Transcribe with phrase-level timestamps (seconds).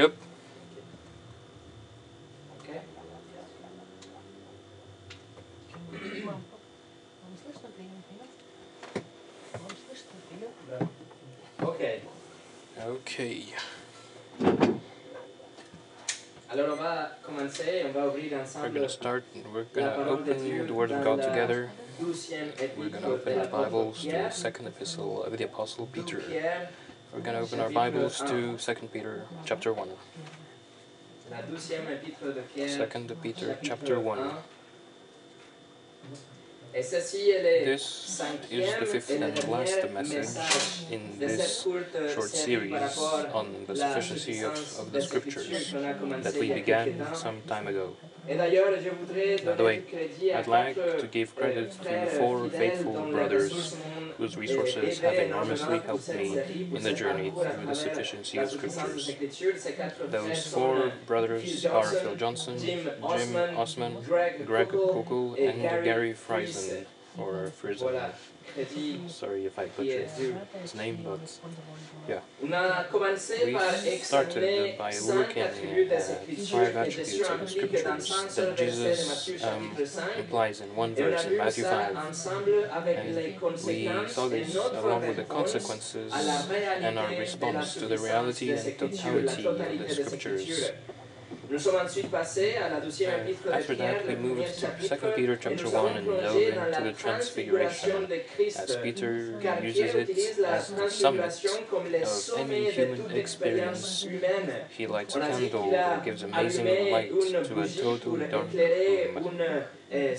[0.00, 0.12] Yep.
[2.58, 2.80] Okay.
[11.60, 12.00] Okay.
[12.80, 13.44] Okay.
[16.50, 18.32] Alors on va commencer, on va ouvrir
[18.62, 19.24] We're gonna start.
[19.52, 21.68] We're gonna open the Word of dans God together.
[22.00, 26.22] We're gonna open our l'apôtre Bibles to the second epistle of the Apostle Peter.
[27.12, 29.88] We're gonna open our Bibles to Second Peter chapter one.
[31.28, 32.68] la douzième épître de Pierre.
[32.68, 34.20] Second Peter chapter one.
[34.20, 34.30] 1.
[36.72, 41.62] Et ceci est le This is the fifth and last message in this
[42.14, 42.98] short series
[43.34, 45.72] on the sufficiency of, of the scriptures
[46.22, 47.96] that we began some time ago.
[48.28, 51.40] Et d'ailleurs, je voudrais By the way, du crédit à I'd like to give euh,
[51.40, 53.76] credit to the four faithful brothers
[54.18, 56.36] whose resources have enormously helped me
[56.76, 59.08] in the journey through the sufficiency of scriptures.
[59.08, 59.58] Écritures.
[59.58, 62.90] Ces quatre frères Those four brothers are Phil Johnson, Jim
[63.56, 66.14] Osman, Greg, Greg Koukl Koukl, et and Garry.
[66.14, 66.84] Friesen,
[67.18, 68.12] or Friesen.
[69.08, 70.10] Sorry if I butchered
[70.62, 71.40] his name, but
[72.90, 79.44] commencé We par started by looking at Écritures five attributes of the scriptures that Jesus
[79.44, 80.18] um, chapitre 5.
[80.18, 81.96] implies in one Et on a verse in Matthew 5.
[82.86, 83.16] And
[83.66, 87.98] we saw this along with the consequences à la réalité and our response to the
[87.98, 90.72] reality and totality of the scriptures.
[91.50, 91.52] Écritures.
[91.52, 94.34] Nous sommes ensuite passés à la deuxième épître de after Pierre, that, we le premier
[94.34, 96.70] moved to chapitre, 2 Peter et chapter nous 1 avons and plongé delved dans into
[96.70, 98.58] la the transfiguration transfiguration de Christ.
[98.58, 102.08] as Peter Car uses Pierre it utilise la as the summit transfiguration comme le of
[102.08, 104.50] sommet any de human toute expérience humaine.
[104.78, 107.42] He lights a On a dit candle qu'il a that gives amazing allumé light une
[107.42, 109.40] to a total pour dark éclairer room.
[109.40, 110.14] Euh,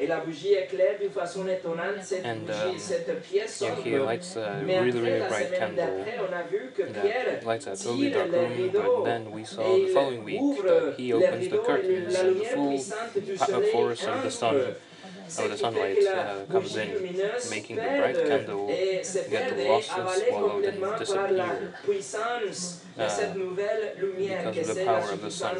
[0.00, 0.02] une, une pièce qui était sombre.
[0.02, 3.86] Et la bougie éclaire d'une façon étonnante cette And, um, pièce Yeah, sombre.
[3.86, 7.66] he lights a really, really bright candle d'après, on a vu que Pierre that lights
[7.66, 11.58] a totally dark room, but then we saw the following week that he opens the
[11.58, 14.74] curtains and the full force of the sun
[15.38, 16.88] of the sunlight uh, comes in,
[17.50, 21.74] making the bright candle get lost and swallowed and disappear
[22.98, 23.34] uh,
[24.16, 25.56] because of the power of the sun.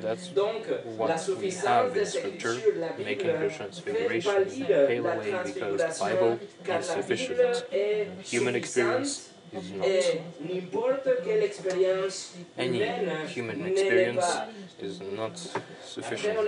[0.00, 0.28] That's
[1.28, 2.56] what we have in Scripture,
[2.98, 4.44] making the transfiguration
[4.88, 6.38] pale away because the Bible
[6.78, 7.64] is sufficient.
[8.24, 9.86] Human experience is not.
[12.56, 12.80] Any
[13.26, 14.26] human experience
[14.80, 15.38] is not
[15.84, 16.38] sufficient.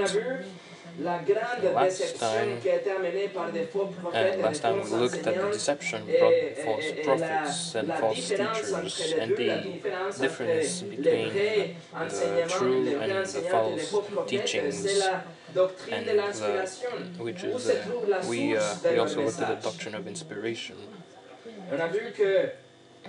[0.99, 4.91] La grande Last time- qui a été amenée par des faux And last time we
[4.91, 10.83] looked at the deception brought false et- et prophets and false teachers and the difference
[10.83, 15.25] between the true and the enseignants et les faux false teachings c'est la
[15.55, 19.41] doctrine de and the, which is se trouve la uh, we uh, we also looked
[19.41, 20.77] at the doctrine of inspiration.
[21.73, 22.51] On a vu que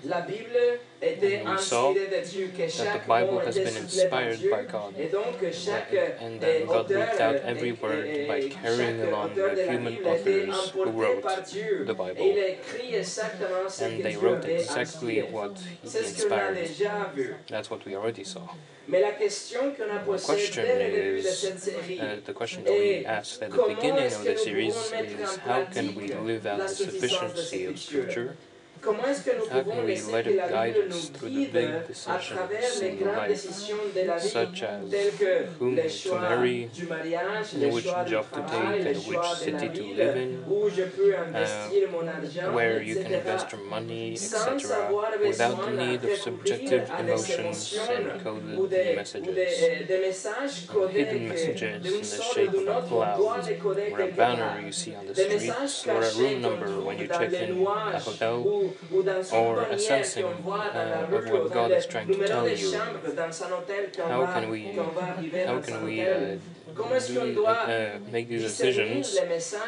[0.06, 3.40] la Bible était And we saw inspirée de Dieu, que that chaque the mot Bible
[3.46, 4.50] has était been soufflé par inspired Dieu.
[4.52, 8.06] by God Et donc chaque and euh, then eh, God breathed out euh, every word
[8.07, 10.81] eh, by eh, carrying chaque along auteur the de la human Bible était authors who
[10.81, 11.85] emporté wrote par Dieu.
[11.85, 12.18] the Bible.
[12.19, 15.28] Et il a écrit exactement ce and que they Dieu wrote avait exactly inspiré.
[15.31, 15.53] what
[15.84, 16.68] C'est he ce qu'on a inspired.
[16.68, 17.35] déjà vu.
[17.50, 18.41] That's what we already saw.
[18.88, 22.34] Mais la question qu'on a posée dès le début de is, cette série, Uh, the
[22.34, 24.91] question that we asked at the comment beginning est-ce of que the nous series pouvons
[24.91, 27.80] mettre is en how can we pratique live out la the suffisance sufficiency of Écritures
[27.80, 28.35] Scripture?
[28.81, 30.90] Comment est-ce que nous How pouvons can we laisser let que it la guide us
[30.90, 34.18] nous through the guide big à decisions travers les in grandes life, décisions de la
[34.18, 38.03] vie, such as telles que whom les to choix marry, du mariage, les which choix
[38.03, 40.18] du job to travail, take, les and which choix de la city to ville, live
[40.18, 44.90] in, où je peux uh, investir mon argent, where you can invest your money, etc.,
[45.28, 49.28] without the need of subjective recourir à des emotions and coded messages.
[49.28, 54.72] euh, codés hidden euh, messages in the shape of a cloud, or a banner you
[54.72, 58.70] see on the Des streets, or a room number when you check in a hotel,
[58.91, 61.71] ou, ou dans une or a sensing qu'on voit dans la uh, of what God
[61.71, 62.71] is trying to tell you.
[62.71, 66.39] chambre dans un hôtel qu'on How can we, qu'on va arriver how can we uh,
[66.75, 69.17] Comment est-ce qu'on do, uh, make these decisions?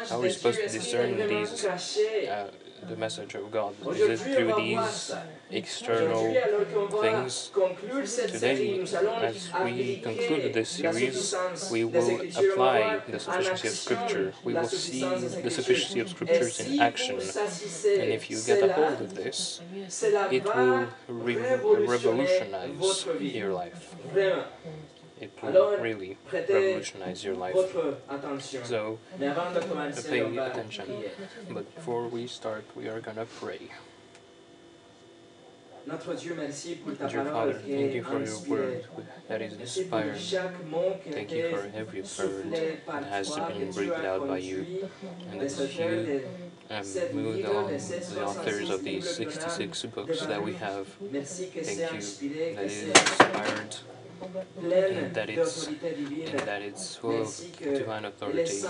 [0.08, 1.66] How are we supposed to Est-ce qu'il est discern these,
[2.28, 2.50] Uh,
[2.88, 3.74] the message of God.
[3.94, 5.12] Is it through these.
[5.50, 6.34] External
[7.00, 7.50] things?
[8.14, 11.34] Today, as we conclude this series,
[11.70, 14.32] we will apply the sufficiency of Scripture.
[14.44, 17.16] We will see the sufficiency of Scriptures in action.
[17.16, 19.60] And if you get a hold of this,
[20.30, 23.94] it will re- revolutionize your life.
[25.20, 27.54] It will really revolutionize your life.
[28.64, 28.98] So,
[30.08, 31.04] pay attention.
[31.50, 33.58] but before we start, we are gonna pray.
[33.58, 34.08] Notre Dieu,
[35.28, 38.86] merci pour ta Dear Father, thank you for your word
[39.28, 40.18] that is inspired.
[40.18, 44.38] chaque mot qui a Thank you for every word that has been breathed out by
[44.38, 44.88] you,
[45.30, 46.22] and that you
[46.70, 46.84] um,
[47.14, 50.86] moved on the authors of these 66 books that we have.
[50.88, 53.76] Thank you that que it c'est is inspired
[54.22, 57.28] and that it's- and that it's full of
[57.60, 58.62] divine authority.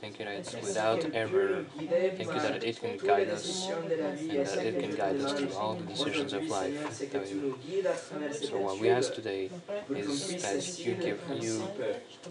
[0.00, 3.96] Thank you that it's without error Thank you that it can guide us décisions de
[3.96, 6.72] la vie et and that it can guide us through all the decisions of life
[6.72, 9.14] Seigneur, c'est que that tu we nous guides à travers cette So what we ask
[9.14, 9.50] today
[9.94, 11.62] is that you give you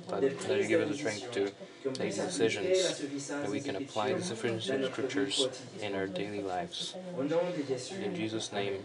[0.10, 3.50] but that you give us the strength to décision, qu'on take puisse appliquer decisions, that
[3.50, 5.50] we can apply the Écritures sufficiency dans of notre vie scriptures
[5.84, 6.96] in our daily lives.
[7.18, 8.04] Au nom de Jésus.
[8.04, 8.84] In Jesus' name,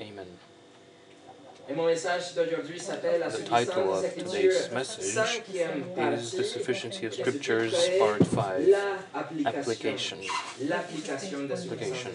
[0.00, 0.26] Amen.
[1.68, 4.30] Et mon message d'aujourd'hui s'appelle La The suffisance title des of Écritures.
[4.30, 5.82] today's message Cinquième
[6.14, 6.44] is The.
[6.44, 8.74] Sufficiency of Scriptures, Part 5
[9.14, 9.46] application.
[9.46, 10.16] Application.
[10.68, 12.10] L'application de la Application.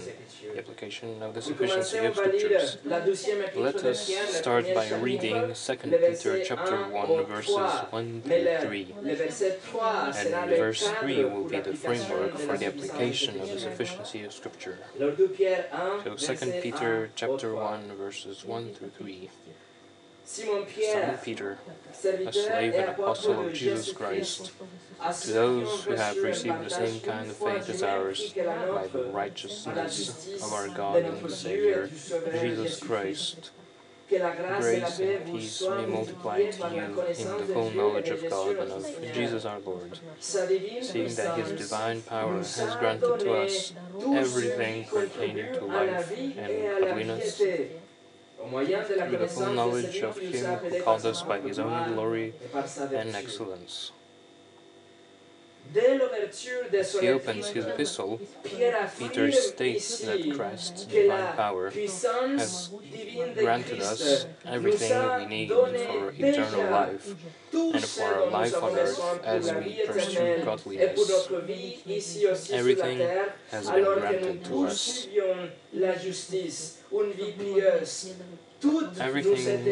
[0.53, 2.77] The application of the sufficiency of Scriptures.
[2.85, 7.57] la douzième épître Let us start by reading 2 Peter chapter 1 1 verses
[7.91, 8.95] 1 Mais through 3.
[9.03, 13.49] le verset 3 sera And verse 3 will be the framework for the application of
[13.51, 14.77] the sufficiency of Scripture.
[14.97, 15.65] Alors 2 Pierre
[16.05, 19.29] 1, So 2 Peter chapter 1 verses 1 through 3.
[20.31, 21.57] Simon Peter,
[21.91, 24.51] a slave and apostle of Jesus Jésus-Christ,
[25.23, 28.73] to those who have received the same kind of faith as ours prix que la
[28.73, 31.89] by the righteousness of our God and Savior,
[32.39, 32.79] Jesus.
[32.79, 33.51] Christ.
[34.07, 38.29] Que grâce et la and peace may multiply to you in the full knowledge of
[38.29, 39.99] God and of Jesus our Lord.
[40.21, 43.73] Seeing that His divine power has granted to us
[44.13, 47.41] everything pertaining to life and godliness
[48.49, 52.67] through the full knowledge of Him who called us by His own glory et par
[52.67, 53.15] sa and excellence.
[53.15, 53.95] Dès l'ouverture
[55.51, 58.19] de son He opens his epistle.
[58.99, 62.69] Peter states that Christ's divine power has
[63.39, 67.15] granted us everything we need for eternal life
[67.53, 71.09] and for our life on earth as we pursue godliness.
[71.09, 72.99] notre vie ici aussi sur la Everything
[73.51, 75.07] has been alors que nous granted to us.
[78.61, 78.71] Poursuivions la justice, une vie pieuse.
[78.71, 79.63] Tout nous Everything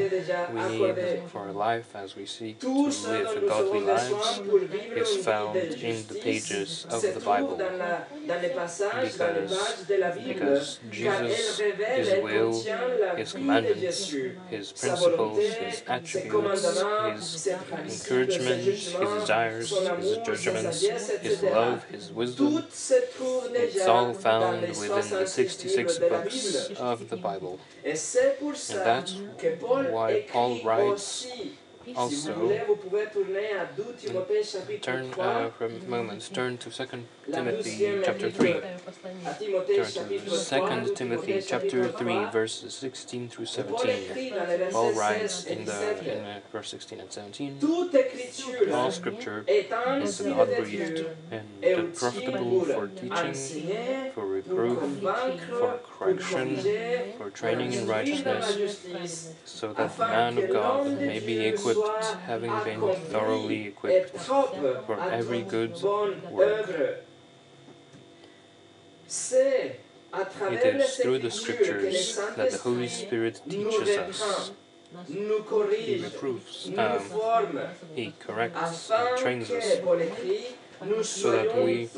[0.53, 4.41] we need for life as we seek to live a godly lives
[4.95, 9.41] is found in the pages of the Bible dans, la, dans les passages, dans les
[9.41, 12.53] because- pages de la Bible, because Jesus, His will,
[13.17, 14.11] His commandments,
[14.49, 16.63] His principles, His attributes,
[17.13, 20.81] His encouragement, His desires, His judgments,
[21.21, 22.53] His love, His wisdom.
[22.53, 27.09] Tout se trouve It's all found within the 66 livres 66 de la books of
[27.09, 27.59] the Bible.
[27.83, 29.13] Et c'est pour And that's
[29.61, 31.27] why Paul writes
[31.95, 32.49] also 2
[34.81, 35.49] Turn uh,
[35.87, 36.29] moments.
[36.29, 38.55] Turn to Second Timothy chapter three.
[39.25, 40.37] à Timothée Turn chapitre to 3.
[40.37, 43.89] Second 2 Timothy chapter three, verses sixteen through seventeen.
[43.89, 45.71] écrit dans les Paul writes in the
[46.05, 47.57] in verse sixteen and seventeen.
[48.73, 54.79] All scripture is inspirée God breathed and et utile profitable for teaching, for reproof,
[55.59, 56.57] for correction,
[57.17, 61.45] for training in instruire dans la righteousness, so that the man of God may be
[61.47, 62.81] equipped, having been
[63.11, 65.81] thoroughly equipped for every good
[66.31, 67.05] work.
[69.09, 69.11] Œuvre.
[69.11, 69.79] C'est
[70.13, 74.51] à It is through the Écritures que le scriptures that the Holy Spirit teaches us.
[75.07, 77.59] He reproves, um,
[77.95, 80.58] He corrects and trains us Paul écrit, nous
[81.03, 81.89] so that we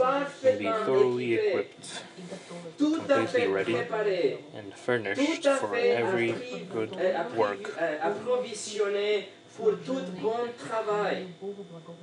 [0.43, 2.03] may be thoroughly equipped
[2.77, 6.31] completely ready, and furnished for every
[6.71, 7.73] good eh, appri- work.
[7.79, 11.27] Eh, approvisionnés pour tout bon travail.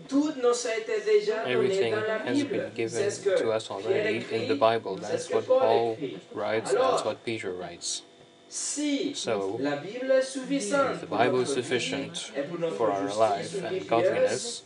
[0.08, 3.70] Tout nous a été déjà donné Everything has been given C'est ce que to us
[3.70, 4.97] already in the Bible.
[4.97, 5.97] That's what Paul Paul
[6.35, 8.02] writes, that's what Peter writes.
[8.50, 13.14] So, la Bible est suffisante if the Bible is sufficient et pour notre for our
[13.14, 14.62] life and godliness,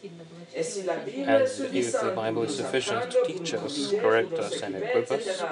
[0.54, 1.42] et si la Bible and
[1.74, 5.42] if the Bible is sufficient to teach us, correct us, and equip us,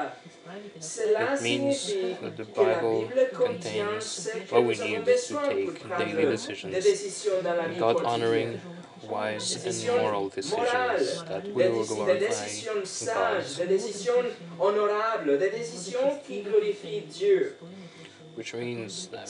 [0.70, 7.42] it means that the Bible contains what we need to take daily decisions, des décisions
[7.42, 8.60] dans la vie God honoring,
[9.08, 12.46] wise, and moral decisions that will glorify
[13.06, 13.44] God,
[18.40, 19.28] which means that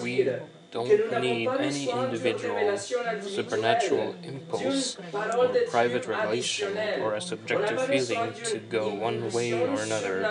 [0.00, 0.22] we
[0.70, 6.68] don't que nous n'avons need any individual supernatural impulse d'une parole de or private revelation
[7.02, 10.22] or a subjective feeling to go one way or another.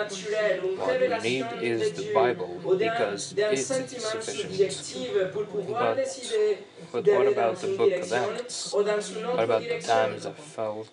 [0.78, 4.50] What we need is the Bible because it is sufficient.
[4.50, 8.72] subjectif pour pouvoir But- But what about the book of Acts?
[8.74, 10.92] ou dans une What about the times I felt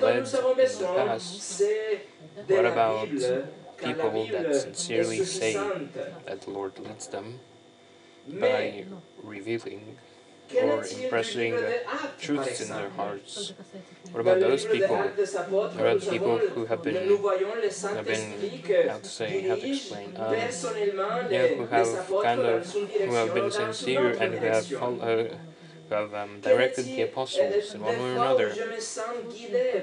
[0.00, 1.62] led in the past?
[2.48, 5.54] What about Bible, car la people that sincerely say
[6.26, 7.40] that the Lord leads them
[8.28, 8.84] by
[9.22, 9.96] revealing
[10.62, 11.58] or expressing
[12.20, 13.52] truths in their hearts.
[14.12, 14.96] What about those people?
[14.96, 17.18] What about the people who have been,
[17.82, 18.32] have been
[18.88, 20.34] how to say, how to explain, um,
[21.30, 21.88] yeah, who have
[22.22, 25.36] kind of, who have been sincere and who have followed, uh,
[25.90, 28.58] have um, directed the apostles in one way or another.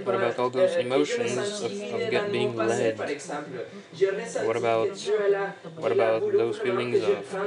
[0.04, 3.14] What about all those emotions of, of get, being led?
[4.38, 5.12] What about
[5.78, 7.38] what about those feelings of,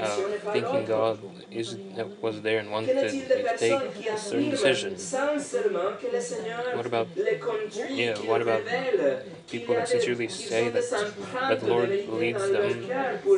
[0.00, 1.20] of thinking God
[1.50, 1.78] is
[2.20, 5.12] was there and wanted to take a certain decision?
[6.70, 7.08] What about
[7.88, 8.18] yeah?
[8.18, 8.64] What about
[9.50, 11.04] people that sincerely say that
[11.48, 12.92] that the Lord leads them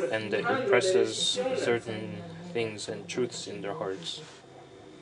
[0.09, 4.21] and that impresses certain things and truths in their hearts?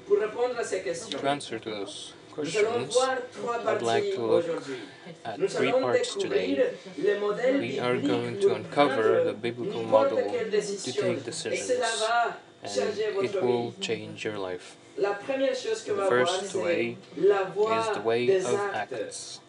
[0.08, 2.98] To answer to those questions,
[3.66, 4.64] I'd like to look
[5.24, 6.74] at three parts today.
[6.98, 11.72] We are going to uncover the biblical model to take decisions,
[12.64, 14.78] and it will change your life.
[14.96, 19.40] The first way is the way of Acts.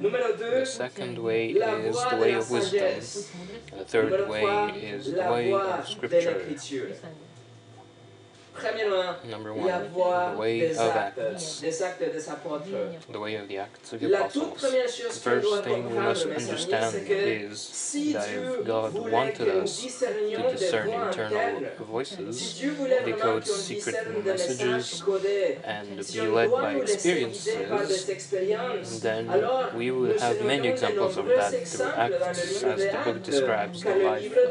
[0.00, 3.00] The second way is the way of wisdom.
[3.78, 4.44] The third way
[4.80, 6.42] is the way of Scripture.
[9.28, 14.62] Number one, the way of Acts, the way of the Acts of the Apostles.
[14.62, 17.68] The first thing we must understand is
[18.12, 25.02] that if God wanted us to discern internal voices, decode secret messages,
[25.64, 28.06] and be led by experiences,
[29.00, 29.28] then
[29.74, 34.36] we would have many examples of that through Acts, as the book describes the life
[34.36, 34.48] of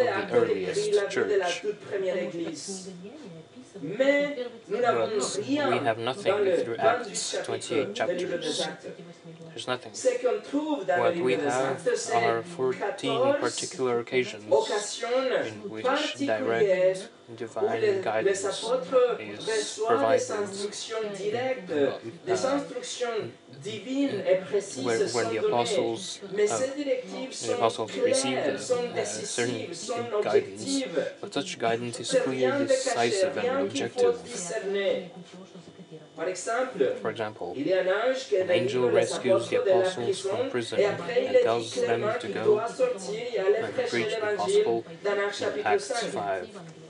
[3.82, 5.46] the earliest church.
[5.56, 8.70] But we have nothing through Acts 28 chapters.
[9.50, 9.94] There's nothing.
[10.96, 14.46] What we have are 14 particular occasions
[15.42, 18.44] in which direct divine guidance
[19.20, 20.42] is provided.
[23.66, 26.62] Where, when the apostles, uh,
[27.42, 29.68] the apostles received uh, certain
[30.22, 30.84] guidance,
[31.22, 34.16] but such guidance is clear, decisive, and objective.
[37.02, 43.88] For example, an angel rescues the apostles from prison and tells them to go and
[43.88, 46.85] preach the gospel in Acts 5.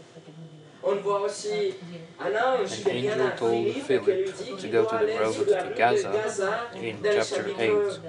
[0.85, 0.97] An
[2.87, 7.99] angel told Philip to go to the road to Gaza in chapter 8.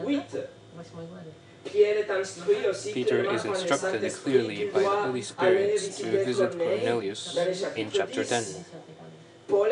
[2.93, 7.37] Peter is instructed clearly by the Holy Spirit to visit Cornelius
[7.77, 8.45] in chapter 10.
[9.49, 9.65] Paul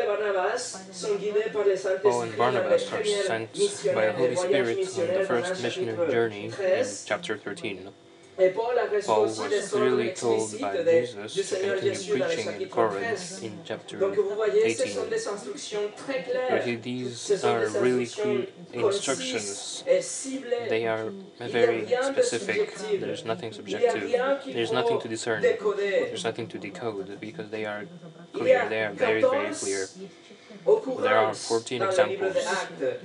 [2.23, 3.53] and Barnabas are sent
[3.95, 7.91] by the Holy Spirit on the first missionary journey in chapter 13.
[8.37, 14.97] Paul was clearly told by Jesus to continue preaching in Corinth in chapter 18.
[16.51, 19.85] But these are really clear instructions.
[20.69, 22.75] They are very specific.
[23.01, 24.11] There's nothing subjective.
[24.47, 25.43] There's nothing to discern.
[25.43, 27.87] There's nothing to decode because they are
[28.33, 28.69] clear.
[28.69, 29.87] They are very, very clear.
[31.01, 32.37] There are 14 examples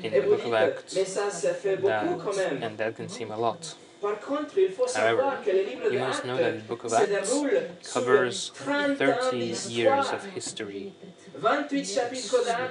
[0.02, 3.76] in the book of Acts, that, and that can seem a lot.
[4.02, 5.40] However,
[5.92, 7.34] you must know that the book of Acts
[7.92, 9.38] covers 30
[9.70, 10.94] years of history.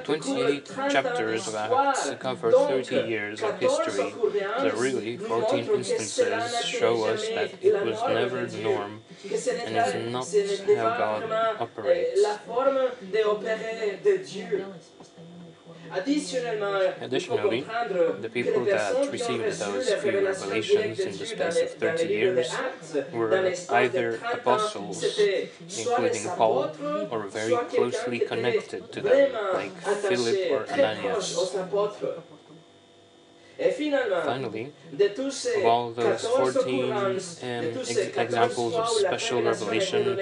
[0.04, 4.12] 28 chapters of Acts cover 30 years of history,
[4.58, 10.26] so really 14 instances show us that it was never the norm and is not
[10.76, 12.20] how God operates.
[17.00, 17.60] Additionally,
[18.20, 22.54] the people that received those few revelations in the space of 30 years
[23.12, 25.02] were either apostles,
[25.78, 26.70] including Paul,
[27.10, 31.54] or very closely connected to them, like Philip or Ananias.
[34.24, 34.72] Finally,
[35.56, 40.16] of all those 14 um, ex examples of special revelation,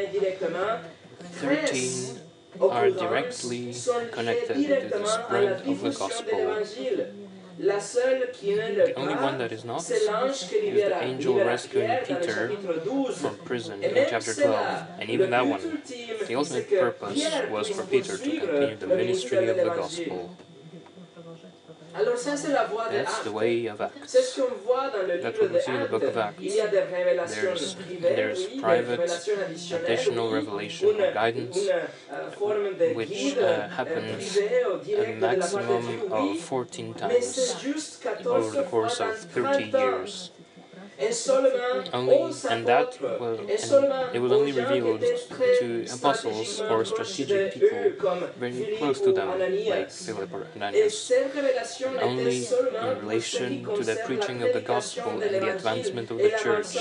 [1.20, 2.25] 13
[2.61, 3.75] are directly
[4.13, 6.63] connected to the spread of the gospel.
[7.59, 12.51] The only one that is not is the angel rescuing Peter
[13.15, 15.81] from prison in chapter 12, and even that one,
[16.27, 20.37] the ultimate purpose was for Peter to continue the ministry of the gospel.
[21.99, 23.95] Alors ça, c'est la voie de That's the way of Acts.
[24.07, 26.17] C'est ce qu'on voit dans le That's what we see in the book of.
[26.17, 26.35] Acts.
[26.41, 29.11] Il y a des révélations There's, there's private,
[29.73, 35.67] additional revelation or guidance, euh, which uh, euh, happens a direct de la part de
[35.67, 39.79] maximum of 14 times c'est juste 14 over the course of 30 30 ans.
[39.79, 40.31] years.
[40.99, 43.41] Only, and that will,
[44.15, 49.29] it was only revealed to apostles or strategic people very close to them,
[49.69, 51.12] like Philip or Ananias.
[52.00, 56.76] Only in relation to the preaching of the gospel and the advancement of the church.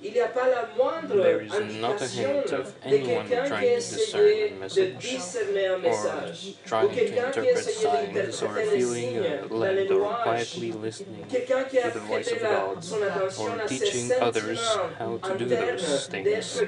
[0.00, 5.18] There is not a hint of anyone trying to discern a message
[5.84, 6.34] or
[6.66, 12.40] trying to interpret signs or feeling uh, led or quietly listening to the voice of
[12.40, 12.84] God
[13.40, 14.60] or teaching others
[14.98, 16.62] how to do those things.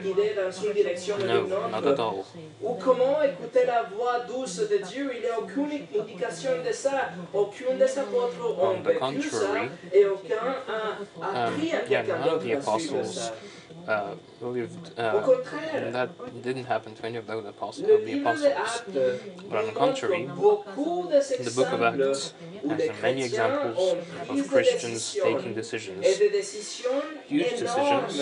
[1.21, 2.27] No, not at all.
[2.63, 7.11] Ou comment écouter la voix douce de Dieu, il n'y a aucune indication de ça.
[7.33, 9.55] Aucun des apôtres ont vécu ça
[9.93, 12.47] et aucun a appris à um, quelqu'un d'autre
[13.87, 15.21] uh, believed uh,
[15.97, 16.11] that
[16.43, 18.83] didn't happen to any of those apostles, of the apostles.
[19.49, 22.35] But on the contrary, the book of Acts
[22.69, 23.83] has many examples
[24.29, 26.07] of Christians taking decisions,
[27.27, 28.15] huge decisions,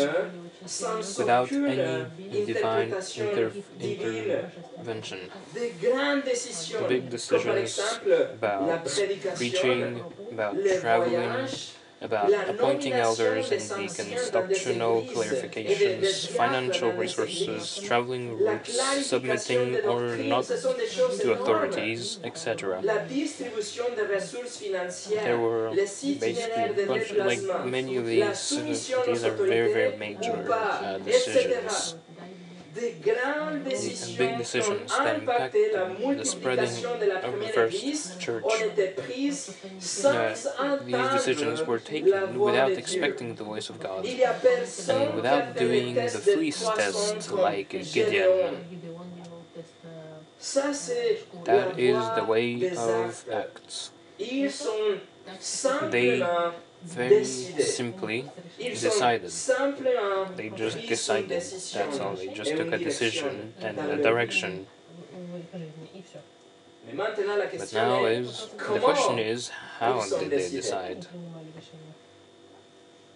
[1.19, 2.07] without any
[2.47, 5.21] divine inter intervention.
[6.89, 8.01] Big decisions
[8.35, 8.85] about
[9.37, 10.01] preaching,
[10.33, 11.49] about traveling,
[12.01, 21.33] about appointing elders and deacons, doctrinal clarifications, financial resources, traveling routes, submitting or not to
[21.33, 22.81] authorities, etc.
[25.23, 30.99] There were basically bunch, like many of these, uh, these are very, very major uh,
[30.99, 31.97] decisions
[34.17, 36.85] big decisions that impact the spreading
[37.29, 38.45] of the first church.
[40.05, 46.09] Uh, these decisions were taken without expecting the voice of God and without doing the
[46.09, 48.65] fleece test like Gideon.
[51.45, 53.91] That is the way of Acts.
[55.91, 56.23] They
[56.83, 59.31] very simply decided.
[60.37, 61.31] They just decided.
[61.31, 62.15] That's all.
[62.15, 64.67] They just took a decision and a direction.
[66.97, 71.07] But now is the question is how did they decide?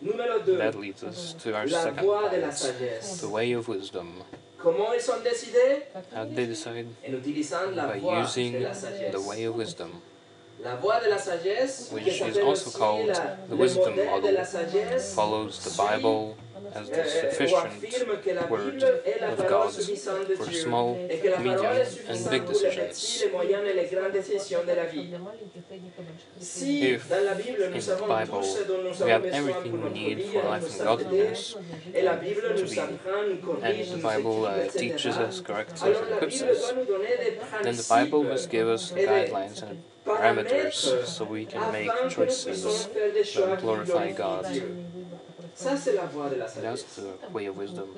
[0.02, 2.32] That leads us to our second point,
[3.20, 4.24] the way of wisdom.
[4.58, 6.86] How did they decide?
[7.02, 10.02] By using the way of wisdom
[10.60, 14.44] which is also called the wisdom model,
[15.14, 16.36] follows the Bible
[16.74, 23.22] as the sufficient word of God for small, medium, and big decisions.
[26.60, 28.44] If in the Bible
[29.02, 32.78] we have everything we need for life and godliness to be,
[33.62, 36.72] and the Bible uh, teaches us correctly and equips us,
[37.62, 43.58] then the Bible must give us guidelines and parameters so we can make choices that
[43.60, 44.46] glorify God.
[45.56, 45.84] That's
[46.96, 47.88] the way of wisdom.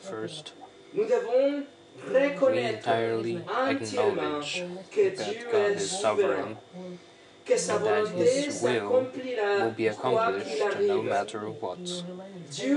[0.00, 0.52] First,
[0.94, 6.56] we entirely acknowledge that God is sovereign
[7.50, 9.06] and that His will
[9.38, 12.04] will be accomplished no matter what.
[12.50, 12.74] He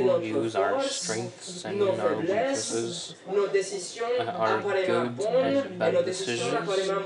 [0.00, 7.00] will use our strengths and our weaknesses, our good and bad decisions, and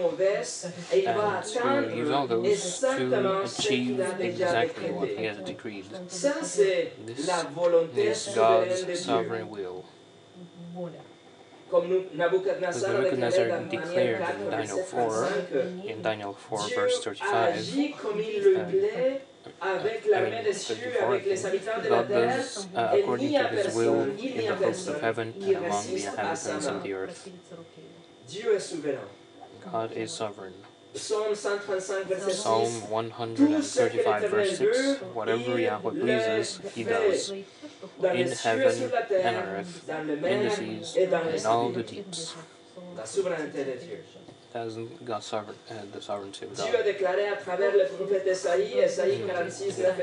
[0.90, 5.86] He will use all those to achieve exactly what He has decreed.
[7.94, 9.84] This is God's sovereign will.
[11.72, 15.28] Nebuchadnezzar declared in Daniel 4,
[15.86, 17.22] in Daniel 4 verse 35,
[19.60, 21.18] uh, I mean, 34,
[21.88, 26.04] God does uh, according to His will in the hosts of heaven and among the
[26.04, 27.28] inhabitants of the earth.
[29.64, 30.54] God is sovereign.
[30.94, 37.46] Psalm 135 verse 6 Whatever Yahweh pleases, He does, in
[38.32, 42.34] heaven and earth, in the seas, and in all the deeps.
[44.52, 46.70] That's God's sovereign, uh, the sovereignty of God.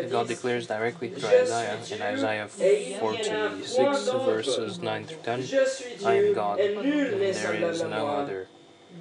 [0.09, 5.43] God declares directly through Isaiah in Isaiah 46 verses 9 through 10
[6.03, 6.77] I am God, and
[7.35, 8.47] there is no other.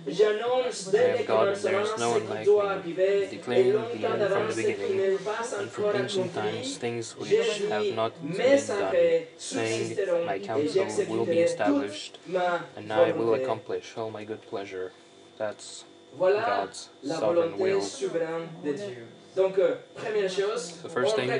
[0.06, 2.46] I am God, and there is no one like
[2.86, 5.18] me, declaring the end from the beginning,
[5.58, 7.30] and from ancient times things which
[7.68, 8.94] have not been done,
[9.38, 12.18] saying, My counsel will be established,
[12.76, 14.92] and I will accomplish all my good pleasure.
[15.38, 15.84] That's
[16.18, 17.80] God's sovereign will.
[19.34, 21.30] The first thing,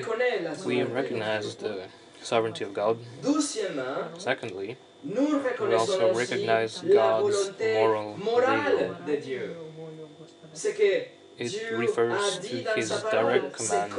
[0.65, 1.89] we recognize the
[2.23, 2.99] sovereignty of God.
[4.19, 8.97] Secondly, we also recognize God's moral will.
[11.39, 13.95] it refers to his direct commands,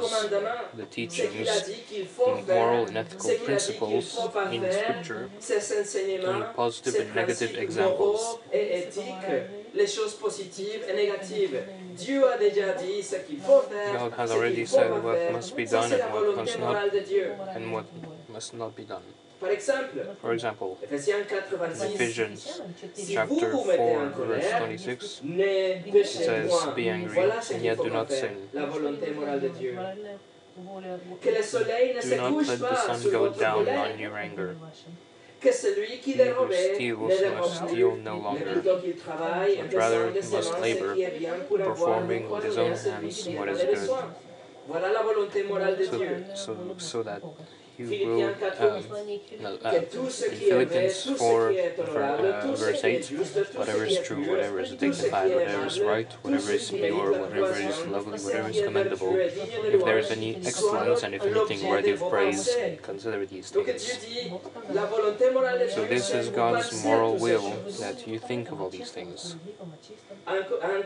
[0.76, 1.48] the teachings,
[1.90, 4.20] the moral and ethical principles
[4.52, 5.30] in Scripture,
[6.28, 8.40] and positive and negative examples.
[9.74, 11.64] les choses positives et négatives.
[11.96, 15.66] Dieu a déjà dit ce qu'il faut faire, God has already said what must be
[15.66, 16.76] done and what must not,
[17.56, 17.86] and what
[18.32, 19.04] must not be done.
[19.39, 22.62] Par exemple, For example, Ephésiens 4, 26, Ephesians
[23.08, 25.21] chapter vous vous mettez 4, verse 26,
[25.95, 26.52] it says.
[26.75, 27.17] Be angry,
[27.54, 28.36] and yet do not sin.
[28.54, 29.75] la volonté morale de Dieu.
[31.21, 34.56] Que le soleil ne Do not let the sun go down on your anger.
[35.39, 39.67] que celui qui dérobait steals ne must dérobe steal no longer, plutôt qu'il travaille en
[39.69, 43.28] but rather he must labor, qui est bien pour avoir performing with his own hands
[43.38, 43.89] what vient good.
[44.67, 46.25] Voilà la volonté morale de So, Dieu.
[46.36, 47.21] so, so that
[47.80, 52.56] you will, Philippiens 4, um, uh, in qui est Philippians 4, qui est honorable, uh,
[52.56, 56.52] verse 8, juste, tout ce whatever is true, whatever is dignified, whatever is right, whatever
[56.52, 60.12] is pure, whatever is lovely, whatever is commendable, vertueux et digne de if there is
[60.12, 62.50] any excellence and if anything worthy of praise,
[62.82, 63.70] consider these things.
[63.80, 64.32] dit,
[64.74, 68.70] la volonté morale de So this is God's moral will that you think of all
[68.70, 69.36] these things.
[70.28, 70.84] En en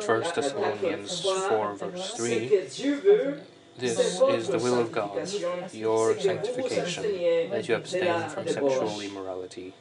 [0.00, 5.28] 1 Thessalonians 4 verse 3 que Dieu veut, This is the will of God,
[5.72, 9.74] your sanctification, that you abstain from sexual immorality.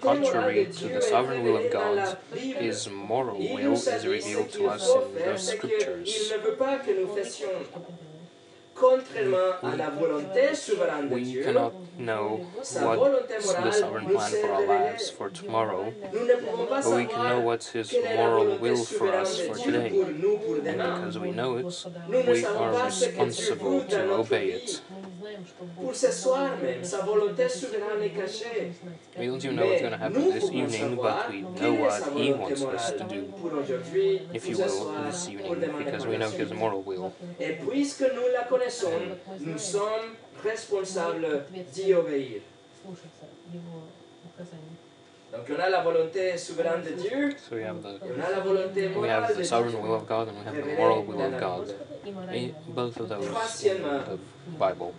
[0.00, 5.14] Contrary to the sovereign will of God, His moral will is revealed to us in
[5.14, 6.32] the scriptures.
[8.74, 11.42] Contrairement à la volonté souveraine de We Dieu.
[11.44, 16.34] cannot know Sa what's volonté the sovereign plan for our lives for tomorrow, Nous ne
[16.34, 19.40] pouvons pas but we can know what's His quelle est la moral will for us
[19.40, 19.90] for today.
[19.90, 23.84] pour nous pour And because we know it, we are pas ce que Dieu responsible
[23.88, 24.82] to obey it.
[25.80, 28.72] Pour ce soir même, sa volonté souveraine est cachée.
[29.18, 32.32] We don't even know what's going to happen this evening, but we know what He
[32.32, 33.24] wants us to do,
[34.32, 36.30] if you will, this evening, because we know.
[36.30, 37.12] His moral will.
[37.40, 38.90] Et puisque nous la connaissons,
[39.40, 42.40] nous sommes responsables d'y obéir.
[45.32, 48.40] Donc on a la volonté souveraine de Dieu, So we have the on a la
[48.40, 51.40] volonté we have the sovereign will of God and we have the moral will of
[51.40, 51.74] God.
[52.32, 54.18] Eh, Both of those in the
[54.58, 54.94] Bible.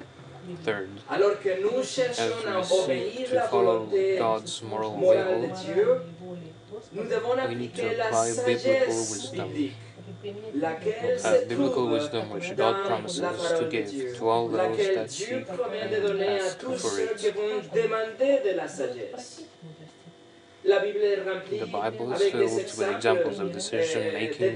[0.64, 3.88] Third, Alors que nous as we seek to follow
[4.20, 6.02] God's moral will, Dieu,
[6.94, 9.50] nous devons we need to apply biblical wisdom.
[11.18, 13.22] se biblical wisdom which God promises
[13.60, 17.34] to give to all those that seek and ask for it.
[20.66, 24.56] The Bible is filled with examples of decision making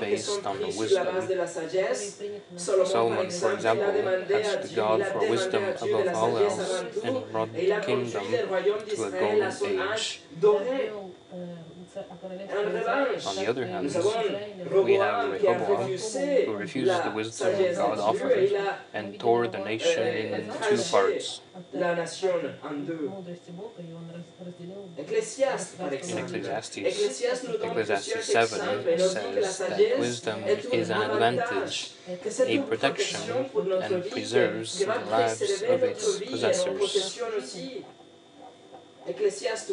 [0.00, 2.20] based on the prises sur la base
[2.58, 2.86] wisdom.
[2.86, 6.22] Solomon, for exemple, il a example, asked God for wisdom à Dieu de la above
[6.22, 9.66] all else and brought et il a the kingdom to a d'Israël à son
[10.40, 11.05] golden age.
[11.96, 12.36] Doré.
[12.50, 13.84] En revanche, On the other hand,
[14.84, 19.48] we have a Rehoboam, who refused the wisdom God offered et il a and tore
[19.48, 21.40] the nation in two parts.
[21.72, 22.30] la nation
[22.62, 23.08] en deux.
[23.08, 24.76] In.
[24.98, 25.76] Ecclesiastes,
[26.78, 30.38] Ecclésiaste nous donne Ecclesiastes 7 exemples et nous dit que la says that wisdom
[30.72, 36.78] is an advantage, a protection, protection pour notre and preserves the lives of its possessors.
[36.78, 37.68] possessions aussi.
[37.68, 38.24] Ecclésiaste 8, In 5, par
[38.62, 39.70] exemple, Ecclesiastes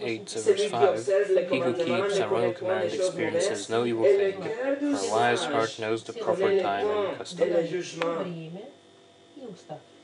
[0.00, 1.06] 8, verse 5,
[1.50, 6.02] he who keeps a royal command experiences no evil thing, for a wise heart knows
[6.04, 7.48] the proper time and custom.
[7.48, 8.26] et le jugement.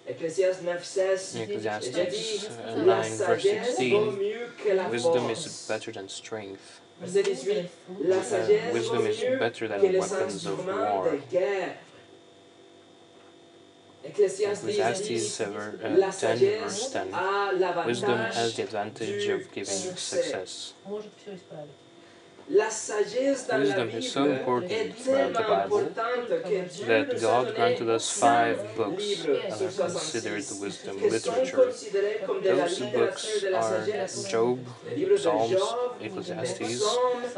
[0.06, 4.88] Ecclésiaste 9, 16, In Ecclesiastes j'ai dit, uh, la 9, verse 16, mieux que la
[4.88, 6.80] wisdom is better than strength.
[7.00, 7.68] Verset 18,
[8.06, 11.10] la sagesse Uh, wisdom is better than weapons of war.
[11.10, 11.76] de guerre.
[11.78, 11.78] Ecclésiaste 10,
[14.04, 17.86] Ecclesiastes 10, 7, la uh, 10, verse 10.
[17.86, 19.98] Wisdom has the advantage of giving succès.
[19.98, 20.74] success.
[22.50, 27.18] La sagesse dans la Wisdom is so important throughout the Bible importante que Dieu that
[27.18, 31.56] God granted us five books that are considered 66 wisdom literature.
[31.56, 34.28] considérés comme de la Those books are.
[34.28, 34.58] Job,
[34.90, 35.56] Le livre de Psalms,
[36.02, 36.84] Ecclesiastes,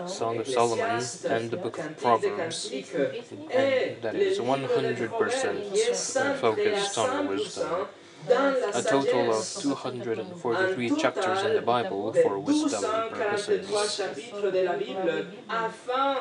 [0.09, 2.73] Song of Solomon, and the book of Proverbs.
[2.73, 7.87] And that is livre de 100% Proverbes qui est centré à focused on wisdom.
[8.29, 13.97] A total of 243 chapters in the Bible for wisdom 1243 purposes.
[13.97, 16.17] chapitres de la Bible afin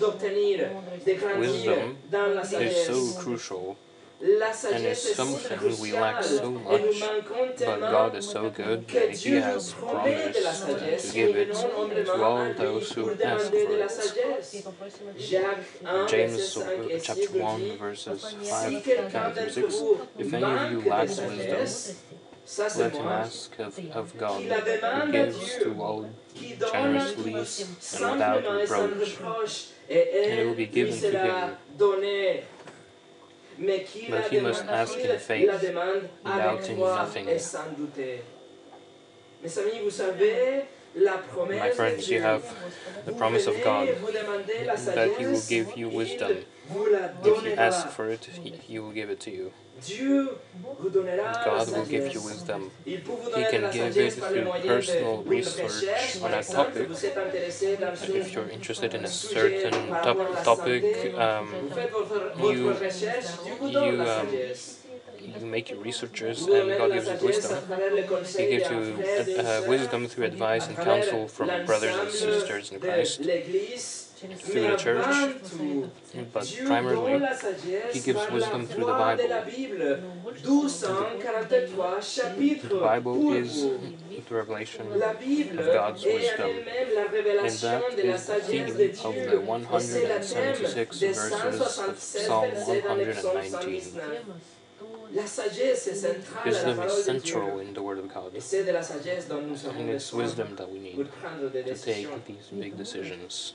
[0.00, 0.70] d'obtenir,
[1.04, 1.96] de grandir Wisdom
[2.60, 3.76] is so crucial,
[4.24, 7.02] and est something we lack so much,
[7.58, 11.52] but God is so good that He has promet de la promised to give it
[11.54, 14.64] to all those who ask for it.
[15.82, 19.82] 1, James verset 5 et 6 chapter 1 verses 5 quelqu'un 5 through 6
[20.18, 21.96] If any of you lacks wisdom,
[22.76, 27.40] Let him ask of, of God, who gives to all qui donne à generously and
[27.40, 31.56] without simplement et sans reproach, and it will be given to him.
[31.78, 32.42] donnée.
[32.42, 32.42] Mais qui
[33.38, 37.28] la But he must ask in faith, la demande avec doubting nothing.
[37.28, 38.22] et sans douter.
[39.42, 40.64] Mes amis, vous savez,
[40.96, 42.42] la promesse My friends, you have
[43.06, 46.32] the promise of God vous demandez la that He will give you wisdom.
[47.24, 49.52] If you ask for it, he will give it to you.
[49.82, 50.28] Dieu
[50.78, 52.70] vous donnera la God will give you wisdom.
[52.86, 55.84] Il peut vous He can give it through personal research
[56.22, 56.88] on a topic.
[56.88, 60.42] vous êtes intéressé dans And if you're interested in a certain par rapport à la
[60.42, 60.84] top, topic,
[61.18, 64.26] um, vous faites votre, votre you- recherche, Dieu vous donne you, um,
[65.40, 67.58] you make your researches and God gives you wisdom.
[68.38, 72.10] He gives you frère et d'une uh, wisdom through advice and counsel from brothers and
[72.10, 73.20] sisters in Christ.
[74.28, 74.40] l'Église.
[74.40, 75.06] through Mais the church,
[76.32, 79.28] But primarily, donne la sagesse He gives wisdom through the Bible.
[79.28, 80.00] la Bible.
[80.44, 83.62] 1243 chapitres The Bible is
[84.28, 86.50] the revelation of God's wisdom.
[86.50, 86.66] And
[87.12, 88.94] révélation that de la is the theme of the Et
[89.80, 93.50] c'est le thème 176 verses of Psalm versets dans le psaume 119.
[93.50, 94.24] 119.
[95.14, 98.34] La sagesse est centrale à la Wisdom is central in the Word of God.
[98.34, 101.74] Et c'est de la sagesse dont nous avons And it's wisdom that we need to
[101.74, 103.54] take these big decisions.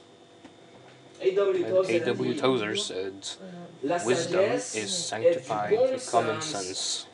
[1.22, 2.36] A.W.
[2.36, 3.28] Tozer said,
[4.06, 7.08] Wisdom is sanctified with common sense.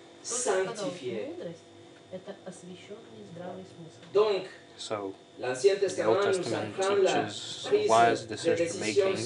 [4.77, 9.17] So, the Old Testament teaches wise decision making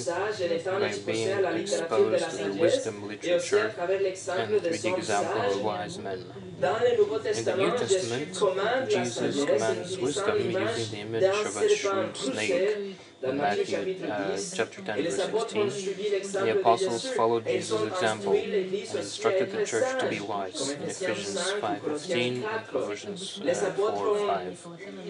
[0.64, 6.24] by being exposed to the wisdom literature and through the example of wise men.
[6.56, 13.26] In the New Testament, Jesus commands wisdom using the image of a shrewd snake poussé
[13.26, 16.32] dans in Matthew uh, chapter 10, verse apôtres 16.
[16.32, 21.84] The apostles followed Jesus' example and instructed the church to be wise in Ephesians 5
[21.84, 22.72] ou 5.15 Colossiens and 4.
[22.72, 24.56] Colossians uh, apôtres 4 5.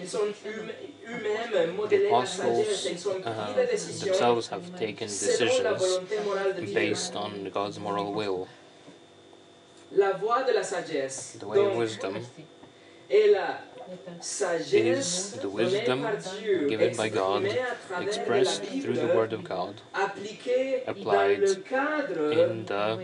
[0.03, 0.69] ils ont eux-
[1.07, 6.15] eux-mêmes modélé la sagesse apostles et ils ont pris uh, themselves have taken decisions volonté
[6.25, 6.73] morale de Dieu.
[6.73, 8.47] based on God's moral will.
[9.93, 12.15] La voie de la sagesse The way of wisdom
[14.71, 16.07] is the wisdom
[16.69, 17.45] given by God,
[17.99, 19.81] expressed through the Word of God,
[20.87, 22.97] applied in the,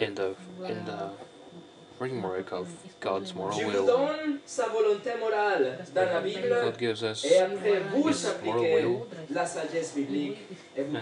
[0.00, 0.36] in the,
[0.66, 1.10] in the
[1.98, 2.68] framework of
[3.00, 3.86] God's moral will.
[3.86, 4.38] God
[6.78, 7.40] gives us His
[8.44, 9.06] moral will,
[10.76, 10.96] and,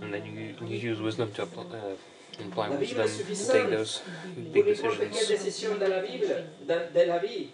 [0.00, 1.94] and then you, you use wisdom to apply, uh,
[2.40, 4.02] imply La Bible wisdom est to suffisante take those
[4.36, 5.28] big decisions.
[5.28, 7.48] décision de la Bible, dans- de la vie,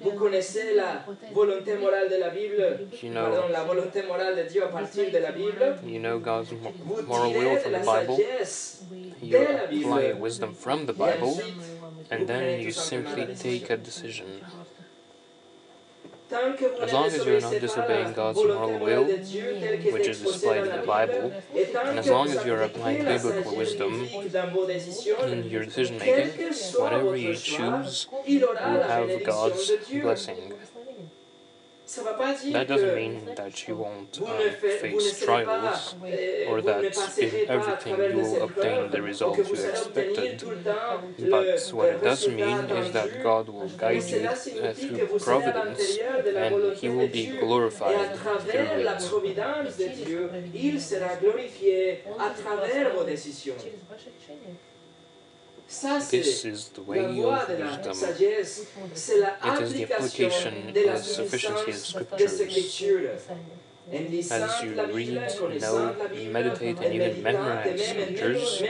[0.00, 4.42] vous connaissez la volonté morale de la Bible, You pardon, know, la volonté morale de
[4.48, 5.76] Dieu à partir de la Bible.
[5.86, 6.50] you know God's
[7.06, 8.18] moral will from the Bible.
[9.22, 11.36] You apply wisdom from the Bible,
[12.10, 14.26] and then you simply take a decision.
[16.28, 19.18] Tant que vous As long as not pas à la disobeying God's moral will, de
[19.18, 23.04] Dieu telle qu'elle which is displayed in the Bible, and as long as you're applying
[23.04, 28.40] la biblical wisdom biblique dans vos décisions, in your decision making, whatever you choose il
[28.40, 29.70] will have God's
[30.02, 30.34] blessing.
[30.44, 31.06] Ça va pas dire
[32.52, 36.82] That doesn't mean that you won't uh, faites, vous ne face trials euh, or that
[37.18, 40.38] in everything you will obtain the results you expected.
[40.40, 43.06] tout le temps le, But what it does mean is that.
[43.22, 46.88] God will guide you uh, through vous serez à providence l'intérieur de la and He
[46.88, 47.34] will be Dieu.
[47.34, 48.86] Et à glorified through it.
[55.68, 57.94] This is the way of wisdom.
[57.94, 58.66] sagesse.
[58.94, 62.40] C'est la It is the application of the sufficiency of scriptures.
[63.92, 65.14] As you read,
[65.60, 65.94] know,
[66.32, 68.62] meditate, and even memorize scriptures,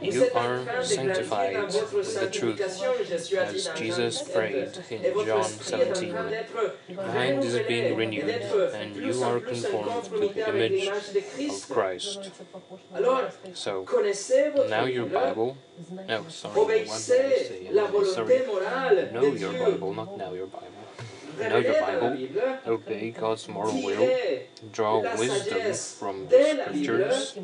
[0.00, 3.02] you are sanctified with the truth, sanctification.
[3.22, 4.32] Jésus a dit as Jesus 17.
[4.32, 6.12] prayed in John esprit est en 17.
[6.12, 8.30] train d'être Mind is being renewed,
[8.74, 12.30] and you are conformed to the image of Christ.
[13.54, 13.84] So
[14.68, 15.56] now your Bible,
[16.08, 17.68] No, oh sorry, say?
[17.72, 18.46] la sorry.
[19.12, 20.68] Know your Bible, not now your Bible.
[21.38, 22.16] Know your Bible,
[22.66, 24.08] obey God's moral will,
[24.72, 27.38] draw wisdom from the scriptures,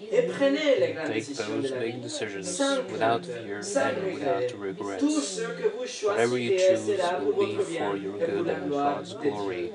[0.00, 2.58] et prenez les grandes take those big decisions
[2.90, 5.02] without fear and without regret.
[5.02, 5.26] Regrets.
[5.26, 9.72] ce que vous Whatever you choose will be for your good and God's glory.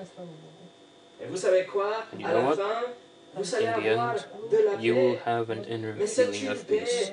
[1.22, 2.04] Et vous savez quoi?
[2.12, 2.58] And you know what?
[2.58, 2.94] fin,
[3.36, 7.12] vous allez In the end, You will have an inner feeling of peace.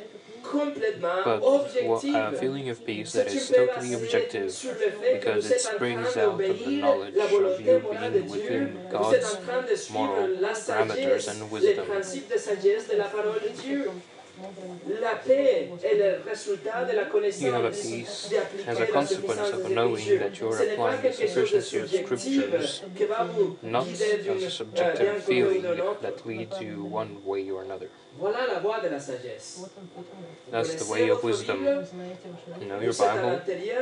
[1.24, 5.60] But a feeling of peace that is totally objective sur le fait que because it
[5.60, 10.28] springs out of the knowledge of you being within God's en train de suivre moral
[10.66, 11.86] parameters and wisdom.
[15.00, 18.32] La paix est le résultat de la connaissance
[18.66, 22.82] as a consequence of knowing that you are applying the sufficiency of scriptures,
[23.62, 25.62] not as a subjective feeling
[26.02, 27.88] that leads you one way or another.
[30.50, 31.64] That's the way of wisdom.
[31.64, 33.40] Know your Bible.
[33.46, 33.74] You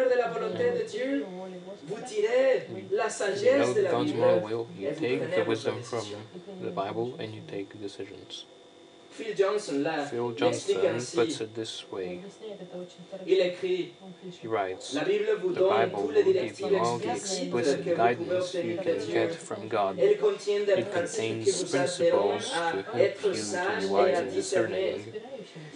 [3.59, 4.69] know God's moral will.
[4.79, 6.05] You take the wisdom from
[6.61, 8.47] the Bible and you take decisions.
[9.13, 12.21] Phil Johnson là, Phil Johnson puts it this way.
[14.41, 19.69] He writes, The Bible will give you all the explicit guidance you can get from
[19.69, 19.99] God.
[19.99, 25.13] It contains principles to help you to be wise and discerning.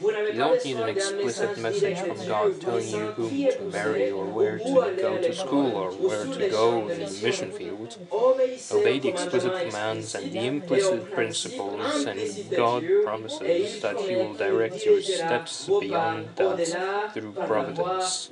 [0.01, 4.59] You don't need an explicit message from God telling you whom to marry or where
[4.59, 7.99] to go to school or where to go in the mission field.
[8.11, 14.85] Obey the explicit commands and the implicit principles, and God promises that He will direct
[14.85, 18.31] your steps beyond that through providence.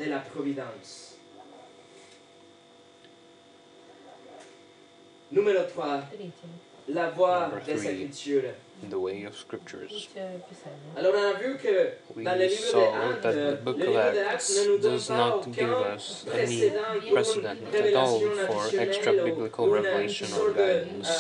[5.31, 6.03] Number 3,
[6.89, 8.55] la voie vers
[8.85, 10.09] in the way of scriptures.
[12.15, 14.55] We saw that the Book of Acts
[14.89, 16.71] does not give us any
[17.13, 21.11] precedent at all for extra biblical revelation or guidance.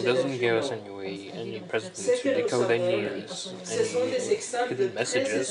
[0.00, 3.26] It doesn't give us any way, any precedent to decode any, any
[4.68, 5.46] hidden messages.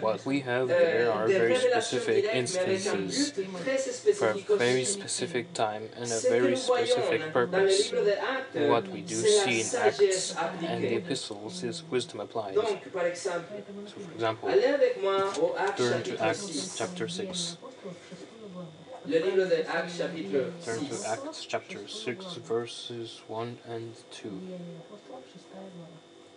[0.00, 3.32] What we have there are very specific instances
[4.18, 7.92] for a very specific time and a very specific person purpose.
[8.54, 12.54] What we do see in Acts and the epistles is wisdom applied.
[12.54, 13.06] So, for
[14.14, 14.48] example,
[15.76, 17.56] turn to Acts chapter 6.
[20.64, 24.40] Turn to Acts chapter 6, verses 1 and 2.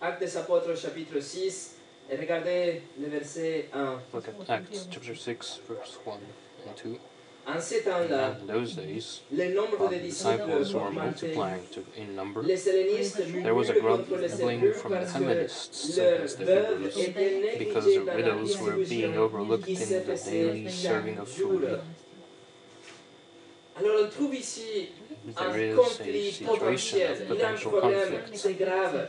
[0.01, 1.75] Actes Apôtres, chapitre 6,
[2.11, 4.01] et regardez le verset 1.
[4.13, 6.19] Look at Acts chapter 6, verse 1
[6.67, 6.99] and 2.
[7.49, 10.81] En ces temps-là, And in those days, le nombre while de the disciples disciples were
[10.87, 11.27] augmentait.
[11.27, 14.95] multiplying to, in number, Les hellénistes there was a murmurent contre les grumbling from the
[14.97, 18.59] parce que Hellenists leurs against the veuves Hebrews étaient because négligées the dans la widows
[18.59, 21.51] were being distribution overlooked qui in se the faisait daily serving of chaque jour.
[21.61, 21.79] food.
[23.79, 24.89] Alors on trouve ici
[25.37, 28.59] un There is a conflit situation potentiel, of il y a un potential problème, conflict.
[28.59, 29.07] grave.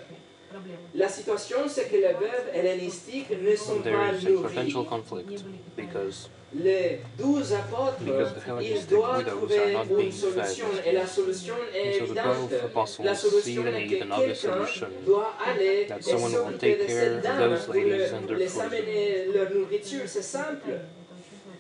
[0.94, 4.88] La situation, c'est que les veuves hellénistiques ne sont There pas is a potential nourries.
[4.88, 5.44] conflict
[5.76, 10.12] because Les douze apôtres, Because the ils Hellenistic doivent widows trouver are not une being
[10.12, 10.86] solution fed.
[10.86, 12.24] et la solution est so the évidente.
[12.48, 15.86] twelve apostles La see solution the est need que and obvious quelqu'un solution doit aller
[15.86, 18.14] that et someone will s'occuper take de care ces of dames those pour ladies le-
[18.14, 18.62] and their les food.
[18.62, 20.70] amener leur nourriture, c'est simple.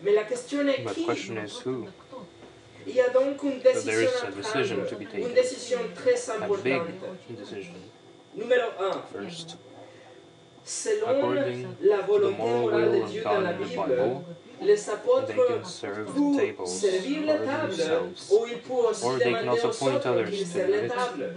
[0.02, 1.86] Mais la question est But the qui question is who?
[2.86, 5.10] Il y a donc une So there décision is à a decision to be prendre,
[5.12, 5.28] taken.
[5.28, 6.88] une décision très A big importante.
[8.38, 8.46] Decision.
[8.46, 9.02] Numéro 1.
[9.12, 9.56] First,
[10.64, 13.50] Selon according la to the volonté moral morale will de of Dieu dans God la
[13.50, 14.24] in the Bible, Bible,
[14.60, 18.30] les they apôtres can serve pour tables servir les for tables, themselves.
[18.32, 20.52] ou ils peuvent aussi Or they can demander also aux point autres others qu'ils to
[20.52, 20.88] servent les it.
[20.88, 21.34] tables.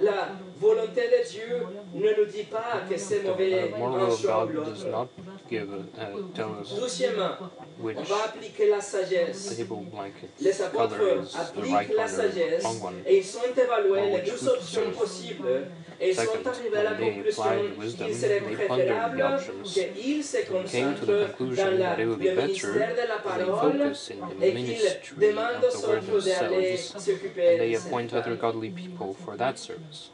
[0.00, 0.28] La
[0.60, 4.20] volonté de Dieu ne nous dit pas que c'est mauvais The moral un will of
[4.20, 4.90] choix ou God does l'autre.
[4.90, 5.08] not
[5.48, 7.36] give a, uh, tell us Deuxièmement,
[7.80, 9.56] which on va appliquer la sagesse.
[9.56, 12.80] table blanket Les apôtres color is the appliquent right la one or the sagesse wrong
[12.82, 12.94] one.
[13.06, 14.92] et ils sont évalués Or les which deux would options serve.
[14.98, 19.74] possibles et ils sont Second, when they applied wisdom, they pondered the options.
[19.74, 20.22] They
[20.66, 25.28] came to the conclusion that it would be better la they focus in the ministry
[25.28, 30.10] of the word themselves and they appoint other godly people for that service.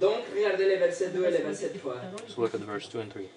[0.00, 1.94] Donc, regardez les versets 2 et les versets 3.
[2.28, 3.28] So look at verse 2 and 3.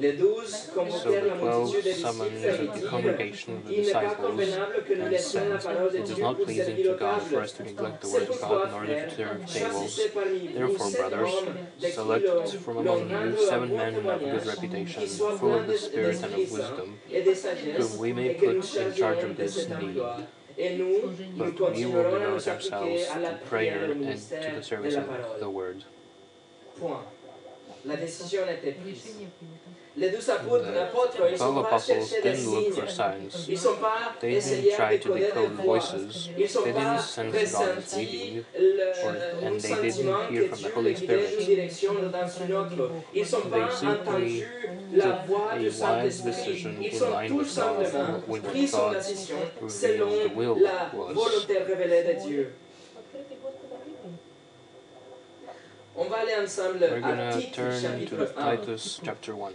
[0.00, 3.64] Les douze So convoquèrent la the multitude des twelve disciples et the dirent congregation of
[3.64, 6.08] the Il n'est pas disciples convenable que nous and laissions la said, parole de It
[6.08, 7.42] is Dieu not pour pleasing servir to aux God for tables.
[7.44, 9.72] us to neglect the C'est word of pourquoi, God in order to frères, serve tables.
[9.74, 13.68] choisissez parmi vous Therefore, sept brothers, hommes de qui Select l'on- from among you seven
[13.76, 16.58] men of good reputation, qui soient full pleins of the Spirit and d'esprit of saint
[16.62, 19.36] wisdom, et de sagesse, whom we may et que put nous in charge chargions of
[19.36, 19.98] de this need.
[19.98, 20.16] emploi.
[20.60, 23.34] Et nous, nous But we will continuerons à devote nous appliquer ourselves à la to
[23.46, 25.54] prière prayer et au and to ministère the de service la of the parole.
[25.54, 25.84] word.
[26.78, 27.02] Point.
[27.84, 29.14] La décision était prise.
[29.98, 30.64] Les douze apôtres,
[31.26, 32.72] ils ne sont pas chercher des signes.
[33.48, 35.78] Ils ne sont pas essayer de connaître des voix.
[36.36, 42.52] Ils ne sont pas ressentir le sentiment que Dieu les guide d'une direction dans une
[42.54, 42.90] autre.
[43.12, 44.46] Ils ne sont pas entendus
[44.94, 46.66] la voix du Saint-Esprit.
[48.54, 49.36] Décision
[49.68, 50.10] selon
[50.60, 52.52] la volonté révélée de Dieu.
[55.98, 59.52] On va aller ensemble We're gonna turn to Titus chapter 1.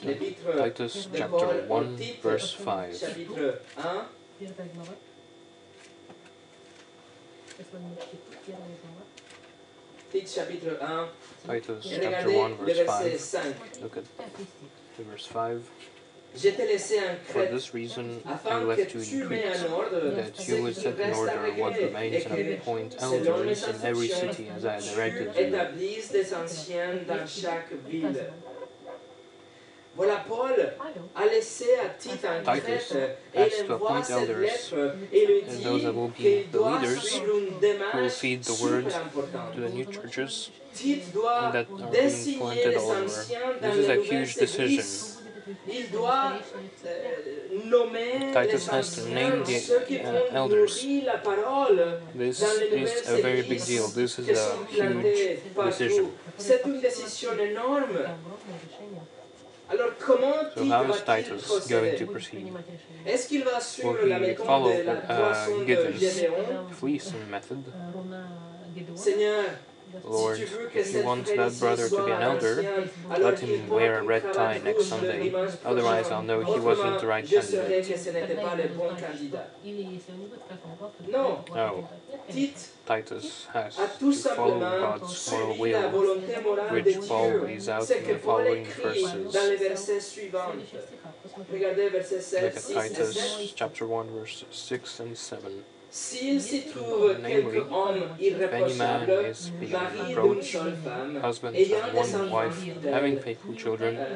[0.00, 3.00] Titus chapter 1 verse 5.
[3.00, 3.60] Chapitre
[10.78, 11.08] 1.
[11.46, 13.82] Titus chapter 1 verse 5.
[13.82, 14.04] Look at
[14.98, 15.68] verse 5.
[16.36, 20.14] Je t'ai laissé en For this reason I afin left you tu in mets Crete,
[20.16, 24.08] that you would set in order what remains et and que, appoint elders in every
[24.08, 25.46] city as I tu directed you.
[25.46, 28.30] établisses des anciens dans chaque ville.
[29.96, 30.54] Voilà, Paul
[31.16, 34.38] a laissé à Tite en Titus Crète et has il to envoie appoint cette elders,
[34.38, 37.30] lettre et lui and those that will dit be qu'il the doit leaders suivre une
[37.30, 39.52] who will démarche feed the super importante.
[39.56, 43.04] to the new churches Tite doit that are being désigner planted les all over.
[43.04, 44.64] anciens dans This is les a nouvelles huge decision.
[44.64, 45.09] églises.
[45.68, 46.32] Il doit
[46.86, 50.58] euh, nommer Titus les has to anciens, name the, ceux qui uh, vont elders.
[50.58, 53.82] nourrir la parole This dans les is nouvelles a very big deal.
[53.94, 54.78] This is qui a sont huge
[55.54, 56.04] plantées decision.
[56.04, 56.10] partout.
[56.38, 57.98] C'est une décision énorme.
[59.72, 62.52] Alors comment So how is Titus going to proceed?
[63.06, 66.00] Est-ce qu'il va suivre Will la he méthode follow de la uh, poisson de Gideon's
[66.00, 67.62] Gédéon fleecing method?
[68.96, 69.44] Seigneur,
[70.04, 72.88] Lord, si tu veux que if you want that brother to be an elder,
[73.18, 75.32] let him wear a red tie next Sunday.
[75.64, 76.10] Otherwise.
[76.10, 77.86] I'll know he wasn't the right candidate.
[77.86, 79.50] que ce n'était pas le bon candidat.
[81.08, 81.44] Non.
[81.54, 81.88] No.
[81.88, 81.88] Oh.
[82.86, 88.06] Titus has to follow God's moral will, volonté morale de which Paul lays out in
[88.06, 89.32] the following verses.
[89.32, 90.54] dans les versets suivants.
[91.52, 92.94] Regardez versets 7, Look at 6 et 7.
[92.94, 95.64] Titus chapter 1, verse 6 and 7.
[95.92, 100.76] S'il s'y trouve Namely, quelque homme If any man irréprochable, is being mari d'une seule
[100.84, 104.06] femme, husband ayant des one enfants wife, fidèles, having faithful children, euh,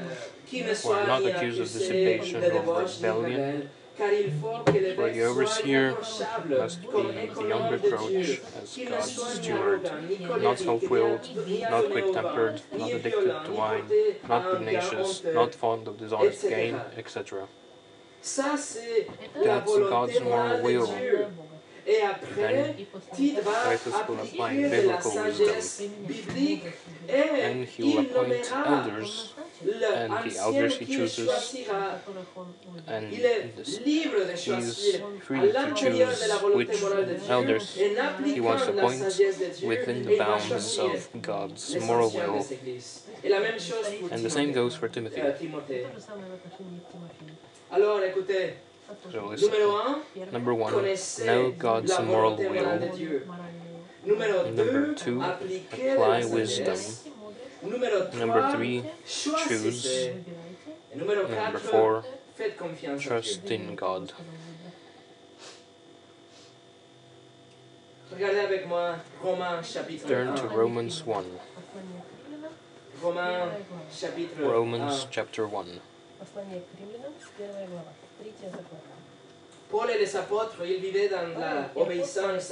[0.47, 3.25] qui ne who soit are not accused of accusé dissipation de or débauche ni rebellion,
[3.25, 3.69] rebelle,
[3.99, 7.77] car il faut que For the l'évêque soit overseer irréprochable, must be comme beyond de
[7.77, 11.61] reproach Dieu, as qu'il ne God's soit ni steward, arrogant, ni not colérique, self-willed, ni
[11.63, 15.23] not quick-tempered, not ni addicted violent, to ni wine, porté à not un gain pugnacious,
[15.25, 15.35] honteux.
[15.35, 16.51] not fond of dishonest etc.
[16.55, 17.23] gain, etc.
[18.23, 19.07] Ça, c'est
[19.37, 20.87] la That's volonté God's morale moral de will.
[20.87, 21.27] Dieu.
[21.87, 22.75] Et après,
[23.15, 26.63] Tite va Titus will apply appliquer de la biblical sagesse biblique
[27.09, 31.27] et And he will il appoint nommera elders, and the l'ancien elders he qu'il chooses,
[31.27, 32.01] choisira.
[32.89, 36.81] and Il est libre de choisir free à to l'intérieur de la choose volonté which
[36.83, 40.11] morale de Dieu elders et he wants to la appoint sagesse de Dieu, within the
[40.13, 42.49] il va bounds choisir of God's les moral anciens will.
[42.49, 43.03] des églises.
[43.23, 45.21] Et la même chose pour And the same goes for Timothy.
[45.21, 45.85] Euh, Timothée.
[47.71, 48.55] Alors écoutez,
[49.11, 49.73] So numéro
[50.15, 53.23] 1, Number one, connaissez know God's la moral volonté will.
[54.07, 56.77] Number 2, two, appliquez de la apply wisdom.
[56.77, 57.09] sagesse.
[57.63, 60.11] Numéro 3, Number three, choose.
[60.95, 62.05] Number 4, four,
[62.37, 64.13] faites confiance à trust in God.
[68.13, 71.25] Regardez avec moi Romains chapitre Turn to Romans 1.
[74.41, 75.81] Romans chapter 1.
[79.77, 79.85] Oh,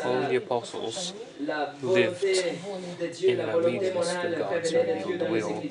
[0.05, 1.15] All the apostles
[1.81, 2.59] lived volonté
[2.99, 5.63] de Dieu, in la obedience to God's révélée de Dieu revealed will.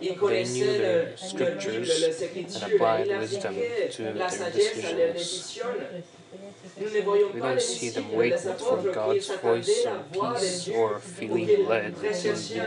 [0.00, 1.90] They knew le, their leur scriptures
[2.54, 5.12] and applied wisdom to their sagesse à leurs decisions.
[5.12, 5.66] décisions.
[6.80, 10.02] Nous ne voyons We don't see them disciples, waiting les for God's voice la or
[10.12, 12.16] peace or feeling led to do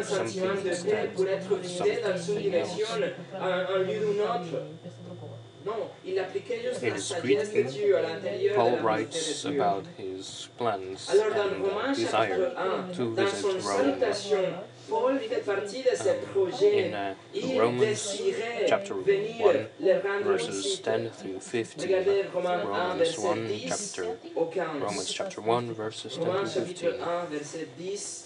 [0.03, 2.69] something instead of guidés dans une something else.
[6.82, 12.51] His greeting, Dieu à l'intérieur de Paul writes about his plans and desire
[12.93, 13.61] to visit Rome.
[13.61, 14.53] salutation,
[14.89, 16.89] Paul fait partie de ce Um, projet.
[16.89, 18.17] In uh, Romans
[18.67, 19.67] chapter 1,
[20.24, 21.84] verses 10 through 15.
[21.86, 28.26] Regardez Romains 1, Romans 1, chapter Romans chapter 1, verses 10 Romains to chapitre 15.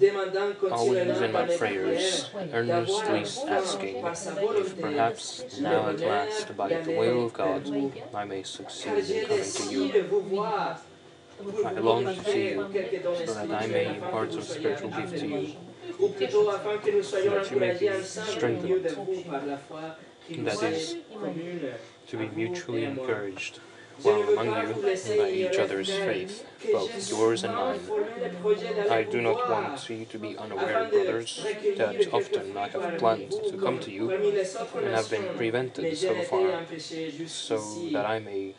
[0.00, 0.30] Always
[0.60, 3.96] continuellement in my prayers, prières earnestly d'avoir asking
[4.60, 7.66] if perhaps now at last, by the will of God,
[8.14, 9.88] I may succeed in coming to you.
[9.88, 10.78] désir vous voir
[11.42, 12.68] pour I long to see you,
[13.26, 15.54] so that I may impart some spiritual gift to you,
[15.98, 18.62] ou plutôt afin que nous soyons that you may be strengthened.
[18.62, 19.96] milieu de vous par la foi
[20.28, 21.72] qui nous That est is, commune.
[22.08, 23.67] to be mutually encouraged Je ne
[24.02, 24.74] while among you
[25.18, 27.80] by each other's faith, both yours and mine.
[28.90, 31.46] I do not want you to be unaware, brothers,
[31.76, 36.66] that often I have planned to come to you and have been prevented so far,
[37.26, 37.58] so
[37.92, 38.54] that I may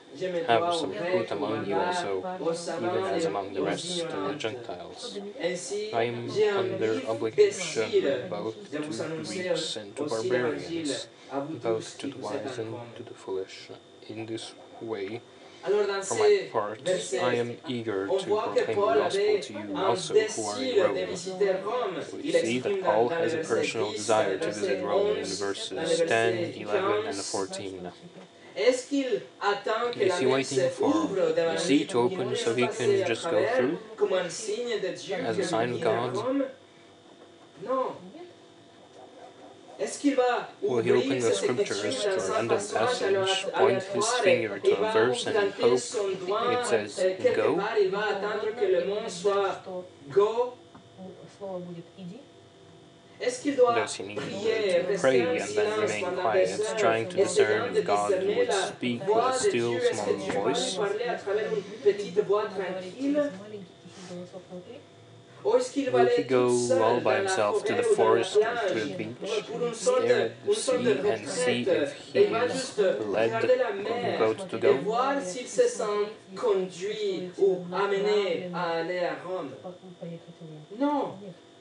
[0.48, 2.12] have some fruit among you also,
[2.78, 4.40] even as among the rest of the.
[4.40, 5.20] Gentiles.
[5.94, 8.80] I am under obligation both to
[9.24, 11.08] Greeks and to barbarians,
[11.62, 13.70] both to the wise and to the foolish.
[14.08, 15.22] In this way,
[15.62, 16.88] for my part,
[17.22, 21.96] I am eager to proclaim the gospel to you also who are in Rome.
[22.24, 25.98] We see that Paul has a personal desire to visit Rome in 11, verses dans
[26.08, 27.92] 10, 11, and 14.
[28.56, 33.06] Est-ce qu'il attend que Is he waiting for the sea to open so he can
[33.08, 33.80] just go through?
[33.96, 36.16] comme un signe de Dieu As a sign of God?
[36.16, 36.46] Rome?
[37.64, 37.96] Non.
[38.16, 39.69] Est-ce qu'il va
[40.62, 45.26] Will he open the scriptures to a random passage, point his finger to a verse,
[45.26, 47.00] and hope it says
[47.34, 47.62] go?
[53.22, 58.54] Does he need to pray and then remain quiet, trying to discern if God would
[58.54, 60.78] speak with a still small voice?
[65.44, 65.60] Will
[66.16, 66.48] he go
[66.84, 69.16] all by himself to the forest or to the beach,
[70.02, 73.32] There, the sea and see if he is led,
[74.18, 74.74] quote, to go?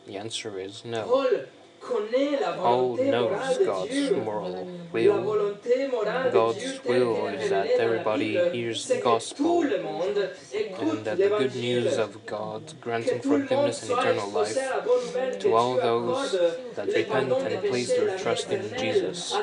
[0.07, 1.47] The answer is no.
[1.81, 5.13] Paul connaît la Paul volonté morale knows God's moral will.
[5.23, 9.63] volonté morale de Dieu God's will is that révélée dans la everybody hears the gospel
[9.65, 13.83] le monde écoute and that the good news of God granting tout le monde forgiveness
[13.83, 16.33] and eternal life à la bonne nouvelle to all those
[16.75, 19.35] that repent and place their trust in Jesus.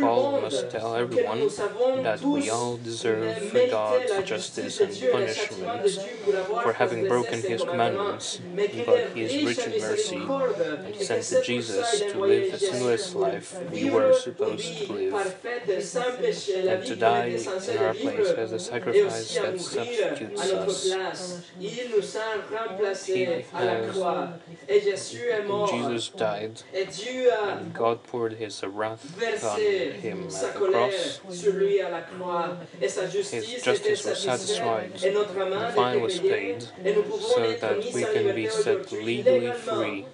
[0.00, 1.48] Paul must tell everyone
[2.02, 5.98] that we all deserve for God's justice and punishment.
[6.62, 8.40] for having broken his commandments,
[8.86, 13.90] but he is rich in mercy and sent Jesus to live the sinless life we
[13.90, 15.36] were supposed to live,
[16.66, 21.44] and to die in our place as a sacrifice that substitutes us.
[23.06, 25.14] He has,
[25.70, 29.04] Jesus died, and God poured his wrath
[29.44, 31.20] on him at the cross.
[31.30, 32.56] sur lui à la croix.
[32.80, 34.92] Et sa justice His justice was satisfied.
[34.94, 40.06] The fine was paid Et nous pouvons so that we can be set legally free.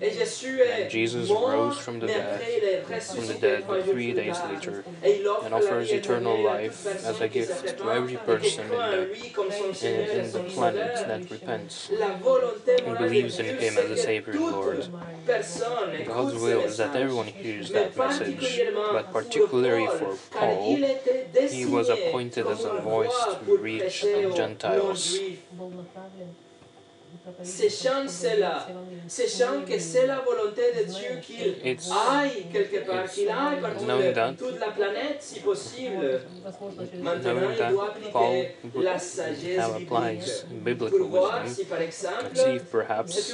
[0.00, 4.12] Et Jésus And Jesus rose from the dead, après il est from the dead three
[4.12, 7.76] days later Et il offre and offers eternal éternelle à toute life as a gift
[7.78, 11.90] to every person in lui comme son the, in, in the planet that repents.
[12.86, 14.82] And believes in him as a Savior and Lord.
[14.82, 14.92] toute
[15.26, 20.76] personne écoute God's will is that everyone hears that message, but particularly for Paul,
[21.50, 25.18] he was appointed as a voice to reach the Gentiles
[27.42, 28.66] sachant cela,
[29.06, 31.56] sachant que c'est la volonté de Dieu qu'il
[31.92, 36.22] aille quelque part, qu'il aille partout, de, toute la planète si possible.
[37.00, 42.56] Maintenant, il doit appliquer la sagesse biblique pour voir si, par exemple, c'est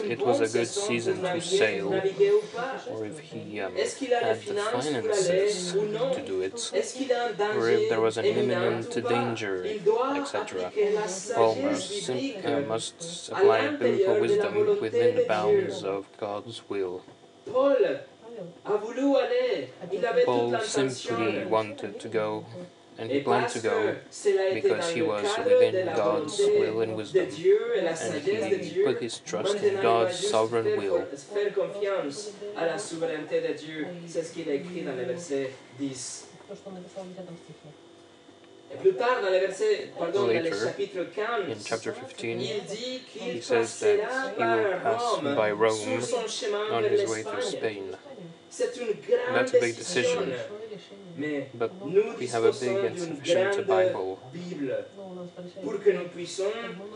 [0.04, 2.74] une bonne saison pour naviguer, naviguer ou pas.
[3.76, 6.10] Est-ce qu'il a les finances pour aller ou non?
[6.74, 7.88] Est-ce qu'il a un danger
[8.24, 9.10] imminent ou pas?
[9.64, 12.36] Il doit appliquer la sagesse biblique
[13.64, 17.02] a for wisdom within the bounds of God's will.
[20.24, 22.46] Paul simply wanted to go,
[22.98, 23.96] and he planned to go
[24.52, 30.18] because he was within God's will and wisdom, and he put his trust in God's
[30.28, 31.06] sovereign will.
[40.14, 40.74] Later,
[41.48, 46.02] in chapter 15, he says that he will pass by Rome
[46.72, 47.96] on his way to Spain.
[48.50, 48.72] C'est
[49.32, 50.32] That's a big decision.
[51.54, 51.72] But
[52.18, 54.18] we have a big uh, and sufficient Bible
[55.62, 55.78] pour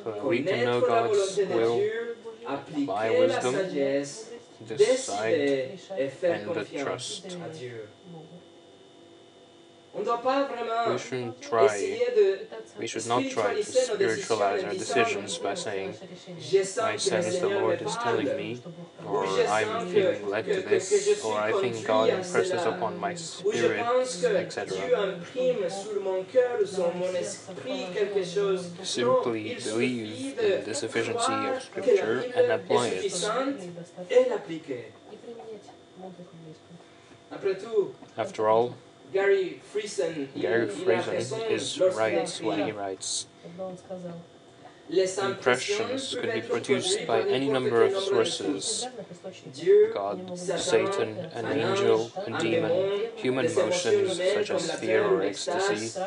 [0.02, 1.80] so that we can know God's will,
[2.86, 3.54] by wisdom,
[4.66, 5.78] decide,
[6.22, 7.26] and trust.
[7.26, 7.88] À Dieu.
[9.98, 12.00] We shouldn't try,
[12.78, 15.94] we should not try to spiritualize our decisions by saying,
[16.80, 18.60] I sense the Lord is telling me,
[19.04, 23.84] or I'm feeling led to this, or I think God impresses upon my spirit,
[24.36, 25.18] etc.
[28.82, 33.12] Simply believe in the sufficiency of Scripture and apply it.
[38.16, 38.76] After all,
[39.12, 40.28] Garry Friesen.
[40.38, 43.26] Garry Friesen is right when he writes.
[44.90, 48.86] Impressions could be produced by any number of sources
[49.92, 56.00] God, Satan, an angel, a demon, human emotions such as fear or ecstasy,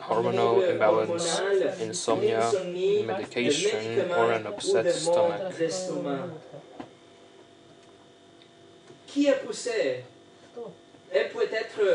[0.00, 1.40] hormonal imbalance,
[1.80, 2.50] insomnia,
[3.06, 5.54] medication, or an upset stomach.
[9.06, 10.02] Qui a poussé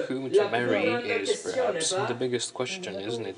[0.08, 3.38] whom to marry is perhaps the biggest question, isn't it?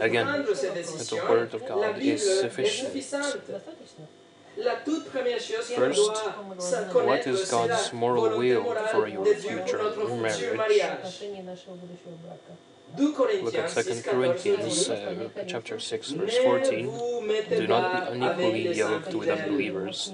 [0.00, 2.92] Again, the Word of God is sufficient.
[5.74, 6.16] First,
[6.92, 9.82] what is God's moral will for your future
[10.20, 11.20] marriage?
[12.96, 16.86] Look at 2 Corinthians uh, chapter 6, verse 14.
[17.48, 20.12] Do not be unequally yoked with unbelievers.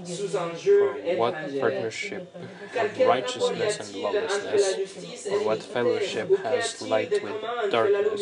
[0.62, 2.34] For what partnership
[2.78, 7.36] of righteousness and lawlessness, or what fellowship has light with
[7.70, 8.20] darkness?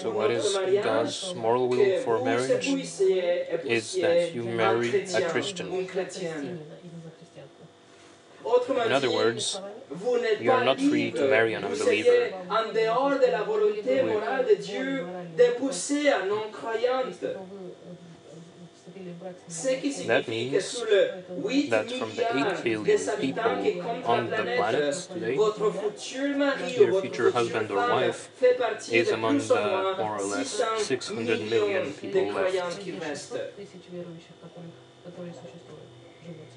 [0.00, 0.52] So what is
[0.84, 2.68] God's moral will for marriage?
[2.68, 5.88] Is that you marry a Christian.
[8.68, 9.58] In other words,
[10.40, 12.32] you are not free to marry an unbeliever.
[20.06, 20.82] That means
[21.70, 22.26] that from the
[22.58, 25.34] 8 billion people on the planet today,
[26.76, 28.30] your future husband or wife
[28.90, 32.74] is among the more or less 600 million people left.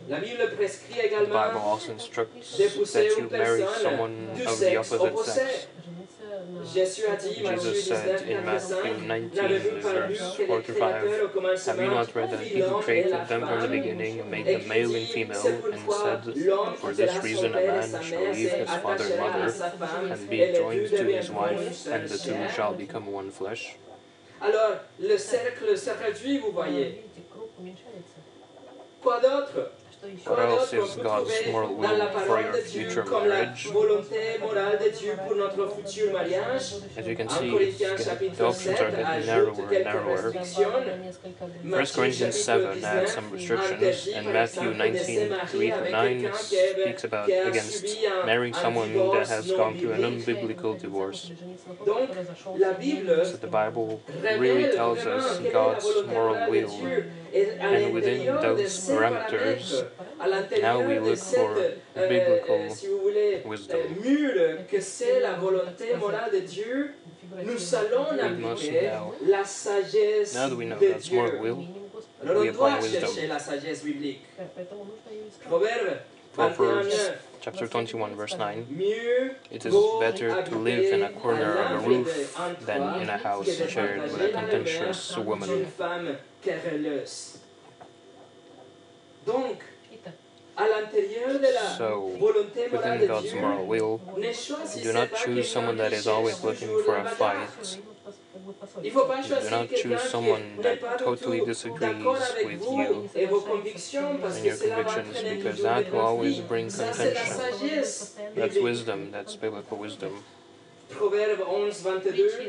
[0.08, 5.68] The Bible also instructs that you marry someone of the opposite sex.
[6.74, 13.28] Jesus said in Matthew 19, verse 45, Have you not read that he who created
[13.28, 17.66] them from the beginning made them male and female, and said, For this reason a
[17.66, 22.18] man shall leave his father and mother, and be joined to his wife, and the
[22.18, 23.76] two shall become one flesh?
[24.42, 27.04] Alors, le cercle se réduit, vous voyez.
[29.02, 29.72] Quoi d'autre
[30.26, 33.68] what else is God's moral will for your future marriage?
[36.98, 40.32] As you can see, the options are getting narrower and narrower.
[40.32, 47.86] 1 Corinthians 7 adds some restrictions, and Matthew 19 3 to 9 speaks about against
[48.26, 51.32] marrying someone that has gone through an unbiblical divorce.
[51.86, 54.02] So the Bible
[54.38, 57.04] really tells us God's moral will,
[57.36, 59.86] and within those parameters,
[60.62, 62.60] now we look for biblical
[63.46, 63.82] wisdom.
[67.44, 69.44] Nous allons appliquer la
[70.34, 71.68] now that we know God's moral will,
[72.24, 73.10] we apply wisdom.
[76.34, 78.66] Proverbs chapter 21 verse 9
[79.52, 83.56] It is better to live in a corner of a roof than in a house
[83.70, 85.68] shared with a contentious woman.
[89.26, 89.58] Donc,
[91.78, 92.06] so,
[92.72, 93.98] within God's moral will,
[94.82, 97.80] do not choose someone that is always looking for a fight.
[98.84, 102.06] Do not choose someone that totally disagrees
[102.46, 107.38] with you and your convictions because that will always bring contention.
[108.36, 110.24] That's wisdom, that's biblical wisdom.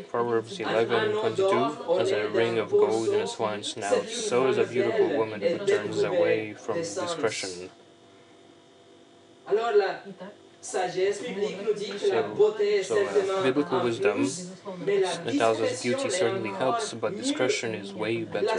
[0.08, 5.08] Proverbs 11:22 As a ring of gold in a swine's snout, so is a beautiful
[5.16, 7.70] woman who turns away from discretion.
[9.48, 10.00] Alors la
[10.60, 14.26] sagesse biblique nous dit que la beauté est uh, certainement biblical wisdom
[14.86, 18.58] it tells us beauty certainly helps, but discretion is way better.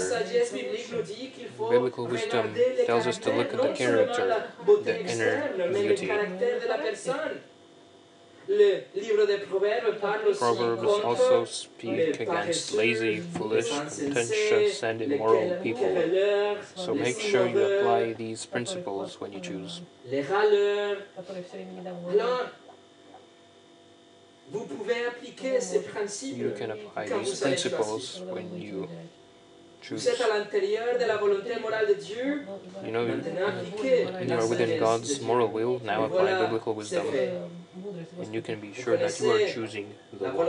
[1.69, 4.43] Biblical wisdom tells us to look at the character,
[4.85, 5.35] the inner
[5.73, 6.09] beauty.
[10.37, 15.93] Proverbs also speak against lazy, foolish, contentious, and immoral people.
[16.75, 19.81] So make sure you apply these principles when you choose.
[20.09, 20.23] You
[26.57, 28.87] can apply these principles when you
[29.81, 30.07] choose.
[32.85, 37.07] You know, you are within God's moral will, now apply biblical wisdom
[38.21, 39.87] and you can be sure that you are choosing
[40.19, 40.47] the one.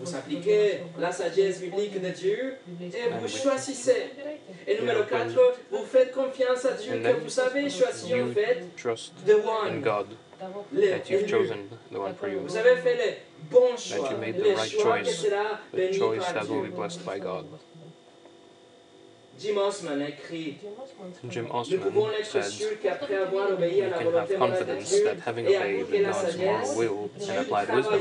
[0.00, 4.10] Vous appliquez la sagesse biblique de Dieu et vous choisissez.
[4.66, 5.36] Et numéro 4,
[5.70, 8.64] vous faites confiance à Dieu que vous avez choisi en fait
[9.26, 9.80] the one.
[9.82, 10.06] God
[10.72, 12.40] that you've chosen the one for you.
[12.40, 13.14] Vous avez fait le
[13.50, 14.08] bon choix.
[14.08, 15.26] That you made the right choice,
[15.72, 17.46] the choice that will be blessed by God.
[19.40, 20.58] Jim Osman écrit
[21.28, 21.80] Jim Osman
[22.22, 28.00] said, You can have confidence that having obeyed God's moral will and applied wisdom,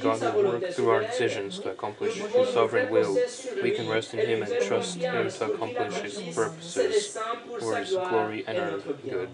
[0.00, 3.16] God will work through our decisions to accomplish His sovereign will.
[3.62, 7.18] We can rest in Him and trust Him to accomplish His purposes
[7.58, 8.78] for His glory and our
[9.08, 9.30] good.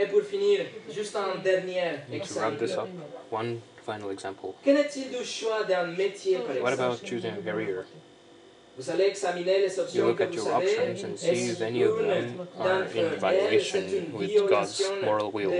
[0.00, 2.34] Et pour finir, juste un dernier exemple.
[2.34, 2.88] To wrap this up,
[3.30, 4.54] one final example.
[4.64, 7.86] Qu'en du choix d'un métier, par What about choosing a career?
[9.92, 14.48] You look at your options and see if any of them are in violation with
[14.48, 15.50] God's moral will.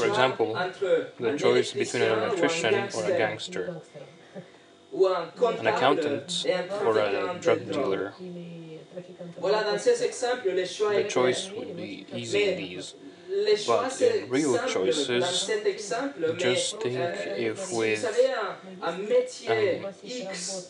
[0.00, 0.50] For example,
[1.20, 3.80] the choice between an electrician or a gangster,
[5.60, 6.46] an accountant
[6.84, 8.12] or a drug dealer.
[9.40, 12.94] The choice would be easy in these.
[13.66, 15.50] But in real choices,
[16.36, 16.98] just think
[17.36, 18.04] if with,
[19.48, 19.86] um,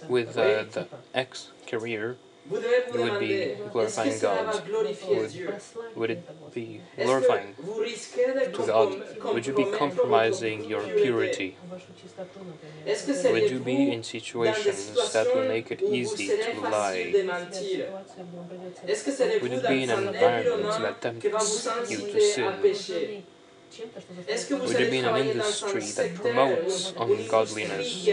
[0.08, 2.16] with uh, the X career,
[2.50, 4.62] you would be glorifying God.
[5.08, 5.62] Would,
[5.94, 9.02] would it be glorifying to God?
[9.24, 11.56] Would you be compromising your purity?
[13.24, 17.12] Would you be in situations that will make it easy to lie?
[19.42, 23.22] Would it be in an environment that tempts you to sin?
[24.50, 28.08] Would it be in an industry that promotes ungodliness?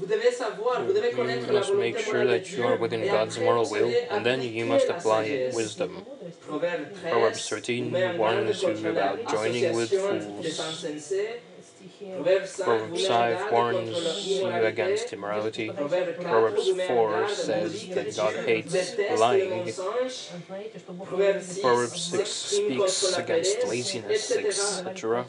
[0.00, 4.88] You must make sure that you are within God's moral will, and then you must
[4.88, 6.06] apply wisdom.
[7.10, 10.60] Proverbs 13 warns you about joining with fools.
[12.14, 15.70] Proverbs 5 warns you against immorality.
[15.70, 19.72] Proverbs 4 says that God hates lying.
[21.62, 25.26] Proverbs 6 speaks against laziness, etc.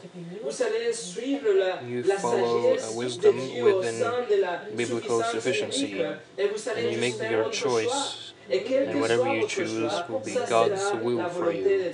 [1.86, 9.92] You follow wisdom within biblical sufficiency, and you make your choice and whatever you choose
[10.08, 11.92] will be God's will for you.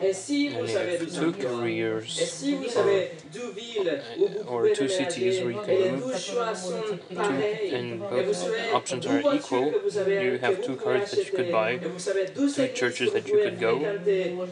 [0.00, 2.42] Two careers
[2.74, 9.66] or, uh, or two cities where you can move to, and both options are equal,
[10.06, 13.76] you have two cars that you could buy, two churches that you could go.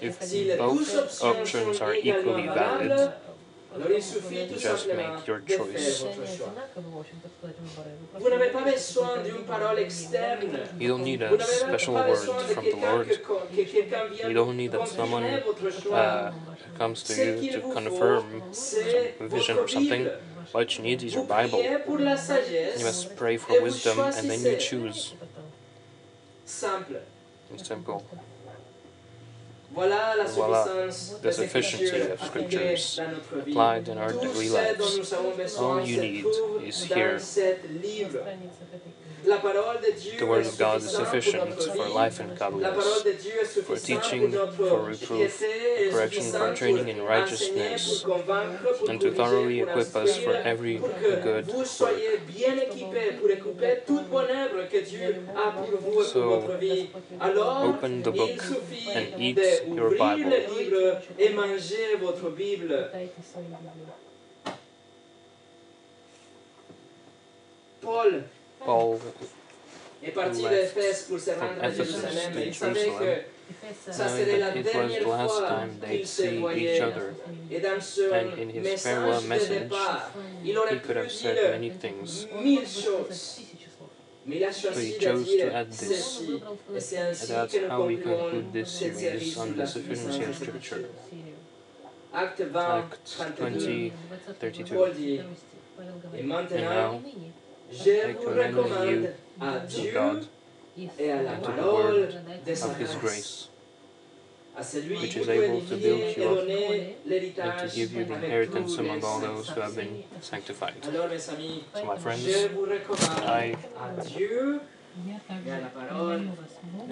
[0.02, 0.18] If
[0.58, 3.12] both options are equally valid,
[4.58, 6.04] just make your choice.
[10.78, 13.08] You don't need a special word from the Lord.
[14.28, 15.24] You don't need that someone
[15.92, 16.32] uh,
[16.76, 20.08] comes to you to confirm some vision or something.
[20.52, 21.62] What you need is your Bible.
[21.62, 25.14] You must pray for wisdom and then you choose.
[27.54, 28.04] It's simple.
[29.70, 32.98] Voila the sufficiency of scriptures
[33.32, 35.12] applied in our daily lives.
[35.58, 36.26] All you need
[36.64, 37.20] is here.
[39.24, 43.02] The Word of God is sufficient for life and godliness,
[43.64, 45.42] for teaching, for reproof,
[45.90, 48.04] correction, for training in righteousness,
[48.88, 51.76] and to thoroughly equip us for every good work.
[56.06, 56.58] So,
[57.20, 58.40] open the book
[58.94, 60.32] and eat your Bible.
[67.80, 68.22] Paul
[68.64, 68.98] Paul
[70.02, 74.50] est parti d'Éphèse pour se rendre à Jérusalem et il savait que ça serait la
[74.50, 76.82] dernière fois qu'ils se voyaient.
[77.50, 78.02] Et dans son
[78.60, 80.10] message de départ,
[80.44, 81.58] il aurait pu dire
[82.42, 83.40] mille choses.
[84.26, 86.40] Mais il a choisi de dire ceci.
[86.76, 90.78] Et c'est ainsi que nous concluons cette série sur la sufficiency of Scripture.
[92.12, 92.84] Acte 20,
[93.36, 93.90] 32.
[94.74, 95.20] Paul dit,
[96.16, 97.00] et maintenant,
[97.70, 99.10] je vous recommande
[99.40, 99.94] à Dieu
[100.98, 102.08] et à la parole
[102.46, 103.50] de sa grâce,
[104.74, 109.20] which is able to build you up and to give you the inheritance among all
[109.20, 110.74] those who have been sanctified.
[110.82, 112.26] So, my friends,
[113.26, 113.56] I,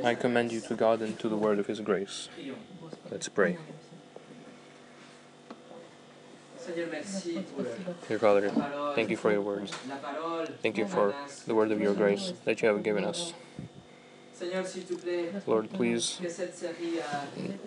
[0.04, 2.28] I commend you to God and to the word of His grace.
[3.10, 3.58] Let's pray.
[8.08, 8.50] Dear Father,
[8.94, 9.72] thank you for your words.
[10.62, 11.14] Thank you for
[11.46, 13.32] the word of your grace that you have given us.
[15.46, 16.20] Lord, please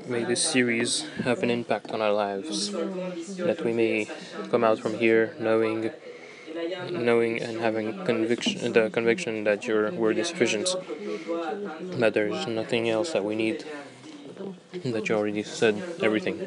[0.07, 4.07] may this series have an impact on our lives, that we may
[4.51, 5.91] come out from here knowing
[6.91, 10.67] knowing and having conviction the conviction that your word is sufficient,
[11.99, 13.63] that there is nothing else that we need,
[14.83, 16.37] that you already said everything.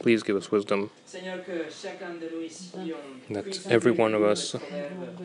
[0.00, 0.90] Please give us wisdom
[3.30, 4.54] that every one of us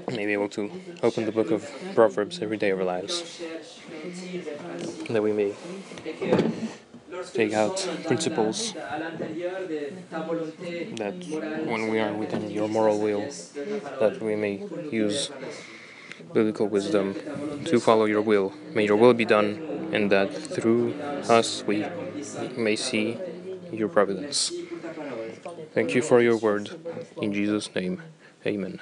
[0.10, 0.72] may be able to
[1.02, 3.42] open the book of Proverbs every day of our lives,
[5.10, 5.54] that we may
[7.34, 8.74] take out principles
[11.02, 11.16] that
[11.66, 13.30] when we are within your moral will,
[14.00, 15.30] that we may use
[16.34, 17.16] biblical wisdom
[17.66, 18.54] to follow your will.
[18.74, 20.96] May your will be done, and that through
[21.30, 21.86] us we
[22.58, 23.18] may see
[23.74, 24.52] your providence.
[25.74, 26.70] Thank you for your word.
[27.22, 28.02] In Jesus' name,
[28.46, 28.80] amen.